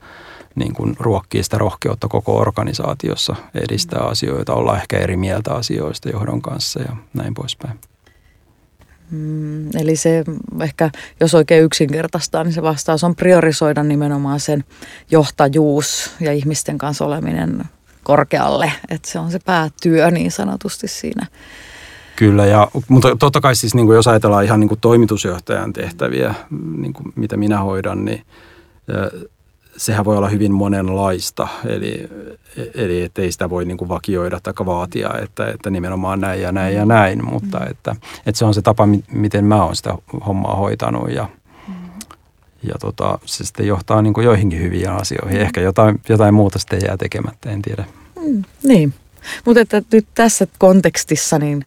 niin 0.56 0.74
kuin 0.74 0.96
ruokkii 1.00 1.44
sitä 1.44 1.58
rohkeutta 1.58 2.08
koko 2.08 2.38
organisaatiossa, 2.38 3.36
edistää 3.56 4.02
asioita, 4.02 4.54
olla 4.54 4.78
ehkä 4.78 4.98
eri 4.98 5.18
mieltä 5.18 5.54
asioista 5.54 6.10
johdon 6.10 6.42
kanssa 6.42 6.82
ja 6.82 6.96
näin 7.14 7.34
poispäin. 7.34 7.80
Mm, 9.12 9.70
eli 9.78 9.96
se 9.96 10.24
ehkä, 10.62 10.90
jos 11.20 11.36
oikein 11.36 11.64
yksinkertaistaa, 11.64 12.44
niin 12.44 12.54
se 12.54 12.62
vastaus 12.62 13.04
on 13.04 13.16
priorisoida 13.16 13.84
nimenomaan 13.84 14.40
sen 14.40 14.64
johtajuus 15.12 16.12
ja 16.20 16.34
ihmisten 16.34 16.78
kanssa 16.78 17.06
oleminen 17.06 17.64
korkealle. 18.04 18.72
Että 18.90 19.10
se 19.10 19.20
on 19.20 19.32
se 19.32 19.40
päätyö 19.46 20.12
niin 20.12 20.32
sanotusti 20.32 20.88
siinä. 20.88 21.28
Kyllä, 22.16 22.46
ja, 22.46 22.68
mutta 22.88 23.16
totta 23.16 23.42
kai 23.42 23.56
siis 23.56 23.76
niin 23.76 23.86
kuin 23.86 23.96
jos 23.96 24.08
ajatellaan 24.08 24.46
ihan 24.46 24.60
niin 24.60 24.68
kuin 24.68 24.80
toimitusjohtajan 24.80 25.74
tehtäviä, 25.74 26.36
niin 26.78 26.94
kuin 26.94 27.14
mitä 27.16 27.38
minä 27.38 27.60
hoidan, 27.60 28.06
niin 28.06 28.26
sehän 29.78 30.06
voi 30.06 30.18
olla 30.18 30.30
hyvin 30.30 30.54
monenlaista, 30.54 31.48
eli, 31.66 32.10
eli 32.76 33.02
ettei 33.02 33.32
sitä 33.32 33.50
voi 33.50 33.66
niin 33.66 33.78
kuin 33.78 33.90
vakioida 33.90 34.40
tai 34.44 34.54
vaatia, 34.66 35.10
että, 35.24 35.48
että 35.48 35.70
nimenomaan 35.70 36.22
näin 36.22 36.42
ja 36.42 36.52
näin 36.52 36.76
ja 36.76 36.86
näin, 36.86 37.26
mutta 37.26 37.60
mm. 37.60 37.68
että, 37.72 37.96
että 38.26 38.40
se 38.40 38.46
on 38.46 38.54
se 38.54 38.62
tapa, 38.62 38.88
miten 39.12 39.46
mä 39.46 39.64
oon 39.64 39.76
sitä 39.76 39.98
hommaa 40.28 40.56
hoitanut 40.56 41.12
ja, 41.12 41.28
mm. 41.68 41.74
ja 42.64 42.76
tota, 42.82 43.20
se 43.26 43.46
sitten 43.46 43.68
johtaa 43.68 44.02
niin 44.02 44.14
kuin 44.14 44.26
joihinkin 44.26 44.62
hyviin 44.62 44.90
asioihin. 44.90 45.38
Mm. 45.38 45.44
Ehkä 45.44 45.62
jotain, 45.62 46.02
jotain 46.10 46.34
muuta 46.34 46.60
sitten 46.60 46.82
jää 46.88 46.98
tekemättä, 46.98 47.52
en 47.52 47.62
tiedä. 47.62 47.86
Mm, 48.26 48.44
niin, 48.64 48.94
mutta 49.46 49.62
että 49.62 49.82
nyt 49.92 50.08
tässä 50.16 50.48
kontekstissa 50.58 51.40
niin 51.40 51.66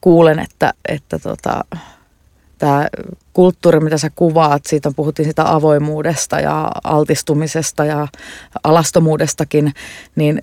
kuulen, 0.00 0.38
että, 0.38 0.74
että 0.88 1.18
tota, 1.18 1.64
tämä 2.58 2.88
kulttuuri, 3.32 3.80
mitä 3.80 3.98
sä 3.98 4.10
kuvaat, 4.16 4.66
siitä 4.66 4.88
on, 4.88 4.94
puhuttiin 4.94 5.28
sitä 5.28 5.54
avoimuudesta 5.54 6.40
ja 6.40 6.70
altistumisesta 6.84 7.84
ja 7.84 8.08
alastomuudestakin, 8.64 9.72
niin 10.16 10.42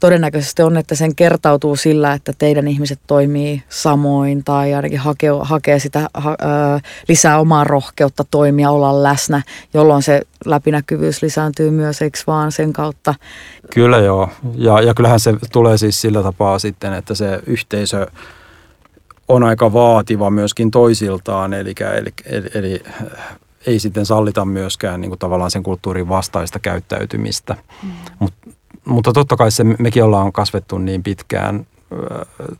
todennäköisesti 0.00 0.62
on, 0.62 0.76
että 0.76 0.94
sen 0.94 1.14
kertautuu 1.14 1.76
sillä, 1.76 2.12
että 2.12 2.32
teidän 2.38 2.68
ihmiset 2.68 3.00
toimii 3.06 3.62
samoin 3.68 4.44
tai 4.44 4.74
ainakin 4.74 4.98
hakee, 4.98 5.30
hakee 5.40 5.78
sitä 5.78 6.08
ha, 6.14 6.30
ö, 6.30 6.34
lisää 7.08 7.38
omaa 7.38 7.64
rohkeutta 7.64 8.24
toimia, 8.30 8.70
olla 8.70 9.02
läsnä, 9.02 9.42
jolloin 9.74 10.02
se 10.02 10.22
läpinäkyvyys 10.44 11.22
lisääntyy 11.22 11.70
myös, 11.70 12.02
eikö 12.02 12.18
vaan 12.26 12.52
sen 12.52 12.72
kautta? 12.72 13.14
Kyllä 13.74 13.98
joo, 13.98 14.28
ja, 14.54 14.80
ja 14.80 14.94
kyllähän 14.94 15.20
se 15.20 15.34
tulee 15.52 15.78
siis 15.78 16.00
sillä 16.00 16.22
tapaa 16.22 16.58
sitten, 16.58 16.92
että 16.92 17.14
se 17.14 17.40
yhteisö 17.46 18.06
on 19.28 19.42
aika 19.42 19.72
vaativa 19.72 20.30
myöskin 20.30 20.70
toisiltaan, 20.70 21.54
eli, 21.54 21.74
eli, 21.98 22.12
eli, 22.26 22.50
eli 22.54 22.82
ei 23.66 23.78
sitten 23.78 24.06
sallita 24.06 24.44
myöskään 24.44 25.00
niin 25.00 25.10
kuin 25.10 25.18
tavallaan 25.18 25.50
sen 25.50 25.62
kulttuurin 25.62 26.08
vastaista 26.08 26.58
käyttäytymistä. 26.58 27.56
Mm. 27.82 27.90
Mut, 28.18 28.34
mutta 28.84 29.12
totta 29.12 29.36
kai 29.36 29.50
se, 29.50 29.64
mekin 29.64 30.04
ollaan 30.04 30.32
kasvettu 30.32 30.78
niin 30.78 31.02
pitkään 31.02 31.66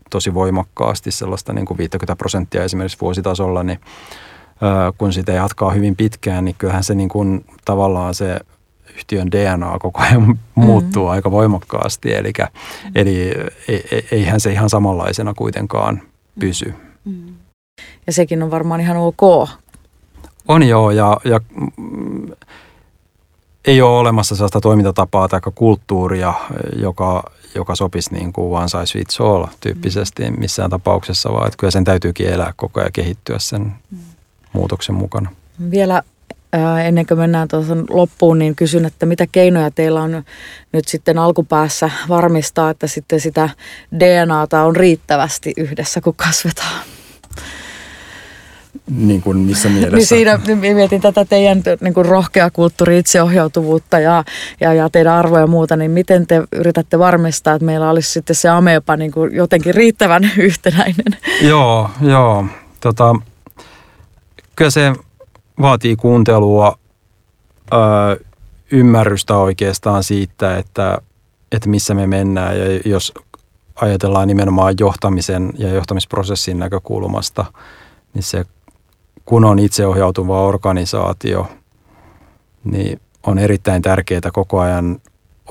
tosi 0.09 0.33
voimakkaasti 0.33 1.11
sellaista 1.11 1.53
niin 1.53 1.65
kuin 1.65 1.77
50 1.77 2.15
prosenttia 2.15 2.63
esimerkiksi 2.63 3.01
vuositasolla, 3.01 3.63
niin 3.63 3.79
kun 4.97 5.13
sitä 5.13 5.31
jatkaa 5.31 5.71
hyvin 5.71 5.95
pitkään, 5.95 6.45
niin 6.45 6.55
kyllähän 6.57 6.83
se 6.83 6.95
niin 6.95 7.09
kuin, 7.09 7.45
tavallaan 7.65 8.13
se 8.13 8.39
yhtiön 8.95 9.31
DNA 9.31 9.79
koko 9.79 10.01
ajan 10.01 10.27
mm. 10.27 10.37
muuttuu 10.55 11.07
aika 11.07 11.31
voimakkaasti. 11.31 12.13
Eli, 12.13 12.33
mm. 12.37 12.91
eli 12.95 13.33
eihän 14.11 14.39
se 14.39 14.51
ihan 14.51 14.69
samanlaisena 14.69 15.33
kuitenkaan 15.33 16.01
pysy. 16.39 16.73
Mm. 17.05 17.33
Ja 18.07 18.13
sekin 18.13 18.43
on 18.43 18.51
varmaan 18.51 18.81
ihan 18.81 18.97
ok. 18.97 19.49
On 20.47 20.63
joo, 20.63 20.91
ja, 20.91 21.17
ja 21.23 21.39
mm, 21.77 22.31
ei 23.65 23.81
ole 23.81 23.97
olemassa 23.97 24.35
sellaista 24.35 24.61
toimintatapaa 24.61 25.27
tai 25.27 25.41
kulttuuria, 25.55 26.33
joka, 26.75 27.23
joka 27.55 27.75
sopisi 27.75 28.13
niin 28.13 28.33
kuin 28.33 28.57
one 28.57 28.67
size 28.67 28.99
fits 28.99 29.21
all 29.21 29.45
tyyppisesti 29.59 30.29
mm. 30.29 30.39
missään 30.39 30.69
tapauksessa, 30.69 31.33
vaan 31.33 31.47
että 31.47 31.57
kyllä 31.57 31.71
sen 31.71 31.83
täytyykin 31.83 32.27
elää 32.27 32.53
koko 32.55 32.79
ajan 32.79 32.91
kehittyä 32.93 33.39
sen 33.39 33.73
mm. 33.91 33.97
muutoksen 34.53 34.95
mukana. 34.95 35.29
Vielä 35.71 36.03
ennen 36.85 37.05
kuin 37.05 37.17
mennään 37.17 37.47
tuohon 37.47 37.85
loppuun, 37.89 38.39
niin 38.39 38.55
kysyn, 38.55 38.85
että 38.85 39.05
mitä 39.05 39.27
keinoja 39.31 39.71
teillä 39.71 40.01
on 40.01 40.23
nyt 40.71 40.87
sitten 40.87 41.17
alkupäässä 41.17 41.89
varmistaa, 42.09 42.69
että 42.69 42.87
sitten 42.87 43.19
sitä 43.19 43.49
DNAta 43.99 44.61
on 44.61 44.75
riittävästi 44.75 45.53
yhdessä, 45.57 46.01
kun 46.01 46.15
kasvetaan? 46.15 46.81
Niin 48.89 49.21
kuin 49.21 49.37
missä 49.37 49.69
mielessä? 49.69 49.95
Niin 49.95 50.05
siinä 50.05 50.39
mietin 50.73 51.01
tätä 51.01 51.25
teidän 51.25 51.63
niin 51.81 51.93
kuin 51.93 52.05
rohkea 52.05 52.49
kulttuuri, 52.51 52.97
itseohjautuvuutta 52.97 53.99
ja, 53.99 54.23
ja, 54.59 54.73
ja 54.73 54.89
teidän 54.89 55.13
arvoja 55.13 55.41
ja 55.41 55.47
muuta, 55.47 55.75
niin 55.75 55.91
miten 55.91 56.27
te 56.27 56.41
yritätte 56.51 56.99
varmistaa, 56.99 57.53
että 57.53 57.65
meillä 57.65 57.89
olisi 57.89 58.11
sitten 58.11 58.35
se 58.35 58.49
ameopa 58.49 58.97
niin 58.97 59.11
kuin 59.11 59.35
jotenkin 59.35 59.75
riittävän 59.75 60.31
yhtenäinen? 60.37 61.17
Joo, 61.41 61.89
joo. 62.01 62.45
Tota, 62.81 63.15
kyllä 64.55 64.71
se 64.71 64.93
vaatii 65.61 65.95
kuuntelua, 65.95 66.77
ö, 67.73 67.77
ymmärrystä 68.71 69.37
oikeastaan 69.37 70.03
siitä, 70.03 70.57
että, 70.57 70.97
että 71.51 71.69
missä 71.69 71.93
me 71.93 72.07
mennään. 72.07 72.59
Ja 72.59 72.65
jos 72.85 73.13
ajatellaan 73.75 74.27
nimenomaan 74.27 74.75
johtamisen 74.79 75.53
ja 75.57 75.69
johtamisprosessin 75.69 76.59
näkökulmasta, 76.59 77.45
niin 78.13 78.23
se 78.23 78.45
kun 79.25 79.45
on 79.45 79.59
itseohjautuva 79.59 80.41
organisaatio, 80.41 81.47
niin 82.63 83.01
on 83.23 83.39
erittäin 83.39 83.81
tärkeää 83.81 84.31
koko 84.33 84.59
ajan 84.59 85.01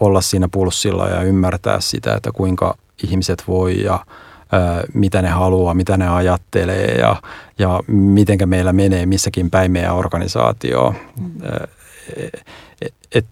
olla 0.01 0.21
siinä 0.21 0.49
pulssilla 0.53 1.09
ja 1.09 1.23
ymmärtää 1.23 1.81
sitä, 1.81 2.14
että 2.14 2.31
kuinka 2.33 2.77
ihmiset 3.03 3.45
voi 3.49 3.83
ja 3.83 4.07
mitä 4.95 5.23
ne 5.23 5.29
haluaa, 5.29 5.75
mitä 5.75 5.97
ne 5.97 6.09
ajattelee 6.09 6.95
ja, 6.95 7.17
ja 7.59 7.81
miten 7.87 8.38
meillä 8.49 8.73
menee 8.73 9.07
missäkin 9.07 9.51
päin 9.51 9.73
meidän 9.73 9.95
organisaatio. 9.95 10.95
Mm. 11.21 11.31
Et, 12.81 12.95
et, 13.14 13.27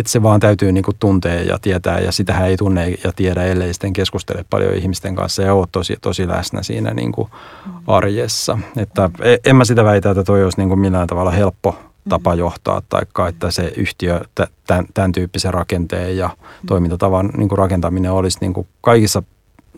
et 0.00 0.06
se 0.06 0.22
vaan 0.22 0.40
täytyy 0.40 0.72
niinku 0.72 0.92
tuntea 0.98 1.42
ja 1.42 1.58
tietää 1.58 2.00
ja 2.00 2.12
sitähän 2.12 2.48
ei 2.48 2.56
tunne 2.56 2.94
ja 3.04 3.12
tiedä, 3.16 3.44
ellei 3.44 3.74
sitten 3.74 3.92
keskustele 3.92 4.44
paljon 4.50 4.74
ihmisten 4.74 5.14
kanssa 5.14 5.42
ja 5.42 5.54
ole 5.54 5.66
tosi, 5.72 5.96
tosi 6.00 6.28
läsnä 6.28 6.62
siinä 6.62 6.94
niinku 6.94 7.30
mm. 7.66 7.72
arjessa. 7.86 8.58
Että 8.76 9.10
e, 9.20 9.36
en 9.44 9.56
mä 9.56 9.64
sitä 9.64 9.84
väitä, 9.84 10.10
että 10.10 10.24
toi 10.24 10.44
olisi 10.44 10.58
niinku 10.58 10.76
millään 10.76 11.06
tavalla 11.06 11.30
helppo 11.30 11.78
tapa 12.08 12.32
mm. 12.32 12.38
johtaa, 12.38 12.82
tai 12.88 13.02
että 13.28 13.50
se 13.50 13.72
yhtiö, 13.76 14.20
tämän, 14.66 14.84
tämän 14.94 15.12
tyyppisen 15.12 15.54
rakenteen 15.54 16.16
ja 16.16 16.30
toimintatavan 16.66 17.30
niin 17.36 17.48
kuin 17.48 17.58
rakentaminen 17.58 18.12
olisi 18.12 18.38
niin 18.40 18.52
kuin 18.52 18.66
kaikissa 18.80 19.22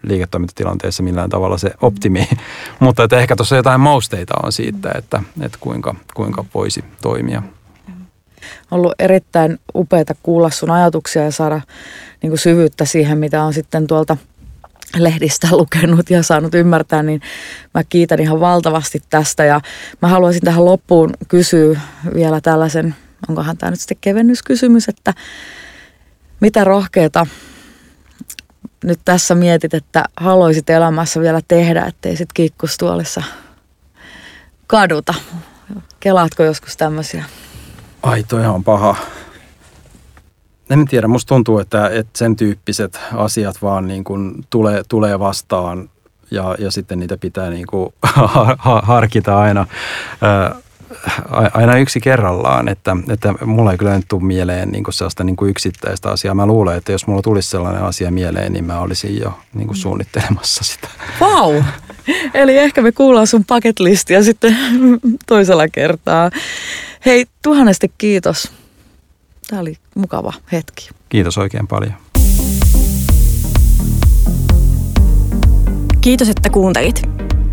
liiketoimintatilanteessa 0.02 1.02
millään 1.02 1.30
tavalla 1.30 1.58
se 1.58 1.70
optimi. 1.82 2.28
Mutta 2.80 3.04
että 3.04 3.18
ehkä 3.18 3.36
tuossa 3.36 3.56
jotain 3.56 3.80
mausteita 3.80 4.34
on 4.42 4.52
siitä, 4.52 4.90
että, 4.94 5.22
että 5.40 5.58
kuinka, 5.60 5.94
kuinka 6.14 6.44
voisi 6.54 6.84
toimia. 7.02 7.42
On 8.70 8.78
ollut 8.78 8.94
erittäin 8.98 9.58
upeaa 9.74 10.04
kuulla 10.22 10.50
sun 10.50 10.70
ajatuksia 10.70 11.24
ja 11.24 11.30
saada 11.30 11.60
niin 12.22 12.30
kuin 12.30 12.38
syvyyttä 12.38 12.84
siihen, 12.84 13.18
mitä 13.18 13.42
on 13.42 13.52
sitten 13.52 13.86
tuolta 13.86 14.16
lehdistä 14.96 15.48
lukenut 15.56 16.10
ja 16.10 16.22
saanut 16.22 16.54
ymmärtää, 16.54 17.02
niin 17.02 17.20
mä 17.74 17.84
kiitän 17.84 18.20
ihan 18.20 18.40
valtavasti 18.40 19.02
tästä. 19.10 19.44
Ja 19.44 19.60
mä 20.02 20.08
haluaisin 20.08 20.42
tähän 20.42 20.64
loppuun 20.64 21.10
kysyä 21.28 21.80
vielä 22.14 22.40
tällaisen, 22.40 22.94
onkohan 23.28 23.56
tämä 23.56 23.70
nyt 23.70 23.80
sitten 23.80 23.98
kevennyskysymys, 24.00 24.88
että 24.88 25.14
mitä 26.40 26.64
rohkeita 26.64 27.26
nyt 28.84 29.00
tässä 29.04 29.34
mietit, 29.34 29.74
että 29.74 30.04
haluaisit 30.16 30.70
elämässä 30.70 31.20
vielä 31.20 31.40
tehdä, 31.48 31.84
ettei 31.84 32.16
sit 32.16 32.32
kiikkustuolissa 32.34 33.22
kaduta? 34.66 35.14
Kelaatko 36.00 36.42
joskus 36.42 36.76
tämmöisiä? 36.76 37.24
Ai, 38.02 38.24
toi 38.24 38.46
on 38.46 38.64
paha. 38.64 38.96
En 40.70 40.88
tiedä, 40.88 41.08
musta 41.08 41.28
tuntuu, 41.28 41.58
että, 41.58 41.88
että 41.88 42.18
sen 42.18 42.36
tyyppiset 42.36 43.00
asiat 43.12 43.62
vaan 43.62 43.88
niin 43.88 44.04
kuin 44.04 44.46
tulee, 44.50 44.82
tulee 44.88 45.18
vastaan 45.18 45.90
ja, 46.30 46.54
ja 46.58 46.70
sitten 46.70 46.98
niitä 46.98 47.16
pitää 47.16 47.50
niin 47.50 47.66
kuin 47.66 47.94
harkita 48.82 49.38
aina 49.38 49.66
aina 51.54 51.76
yksi 51.76 52.00
kerrallaan, 52.00 52.68
että, 52.68 52.96
että 53.10 53.34
mulla 53.44 53.72
ei 53.72 53.78
kyllä 53.78 53.96
nyt 53.96 54.08
tule 54.08 54.22
mieleen 54.22 54.68
niin 54.68 54.84
kuin 54.84 54.94
sellaista 54.94 55.24
niin 55.24 55.36
kuin 55.36 55.50
yksittäistä 55.50 56.10
asiaa. 56.10 56.34
Mä 56.34 56.46
luulen, 56.46 56.76
että 56.76 56.92
jos 56.92 57.06
mulla 57.06 57.22
tulisi 57.22 57.50
sellainen 57.50 57.82
asia 57.82 58.10
mieleen, 58.10 58.52
niin 58.52 58.64
mä 58.64 58.80
olisin 58.80 59.20
jo 59.20 59.38
niin 59.54 59.66
kuin 59.66 59.76
suunnittelemassa 59.76 60.64
sitä. 60.64 60.88
Wow! 61.20 61.62
Eli 62.34 62.58
ehkä 62.58 62.82
me 62.82 62.92
kuullaan 62.92 63.26
sun 63.26 63.44
bucket 63.44 63.80
listia 63.80 64.22
sitten 64.22 64.56
toisella 65.26 65.68
kertaa. 65.68 66.30
Hei, 67.06 67.26
tuhannesti 67.42 67.92
kiitos. 67.98 68.52
Tämä 69.48 69.60
oli 69.60 69.76
mukava 69.94 70.32
hetki. 70.52 70.88
Kiitos 71.08 71.38
oikein 71.38 71.66
paljon. 71.66 71.94
Kiitos, 76.00 76.28
että 76.28 76.50
kuuntelit. 76.50 77.02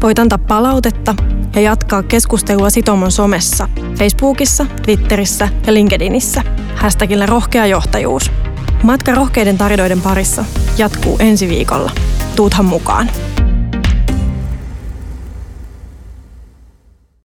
Voit 0.01 0.19
antaa 0.19 0.37
palautetta 0.37 1.15
ja 1.55 1.61
jatkaa 1.61 2.03
keskustelua 2.03 2.69
Sitomon 2.69 3.11
somessa, 3.11 3.69
Facebookissa, 3.97 4.65
Twitterissä 4.85 5.49
ja 5.67 5.73
LinkedInissä. 5.73 6.43
Hashtagillä 6.75 7.25
rohkea 7.25 7.65
johtajuus. 7.65 8.31
Matka 8.83 9.11
rohkeiden 9.11 9.57
tarinoiden 9.57 10.01
parissa 10.01 10.45
jatkuu 10.77 11.17
ensi 11.19 11.49
viikolla. 11.49 11.91
Tuuthan 12.35 12.65
mukaan. 12.65 13.09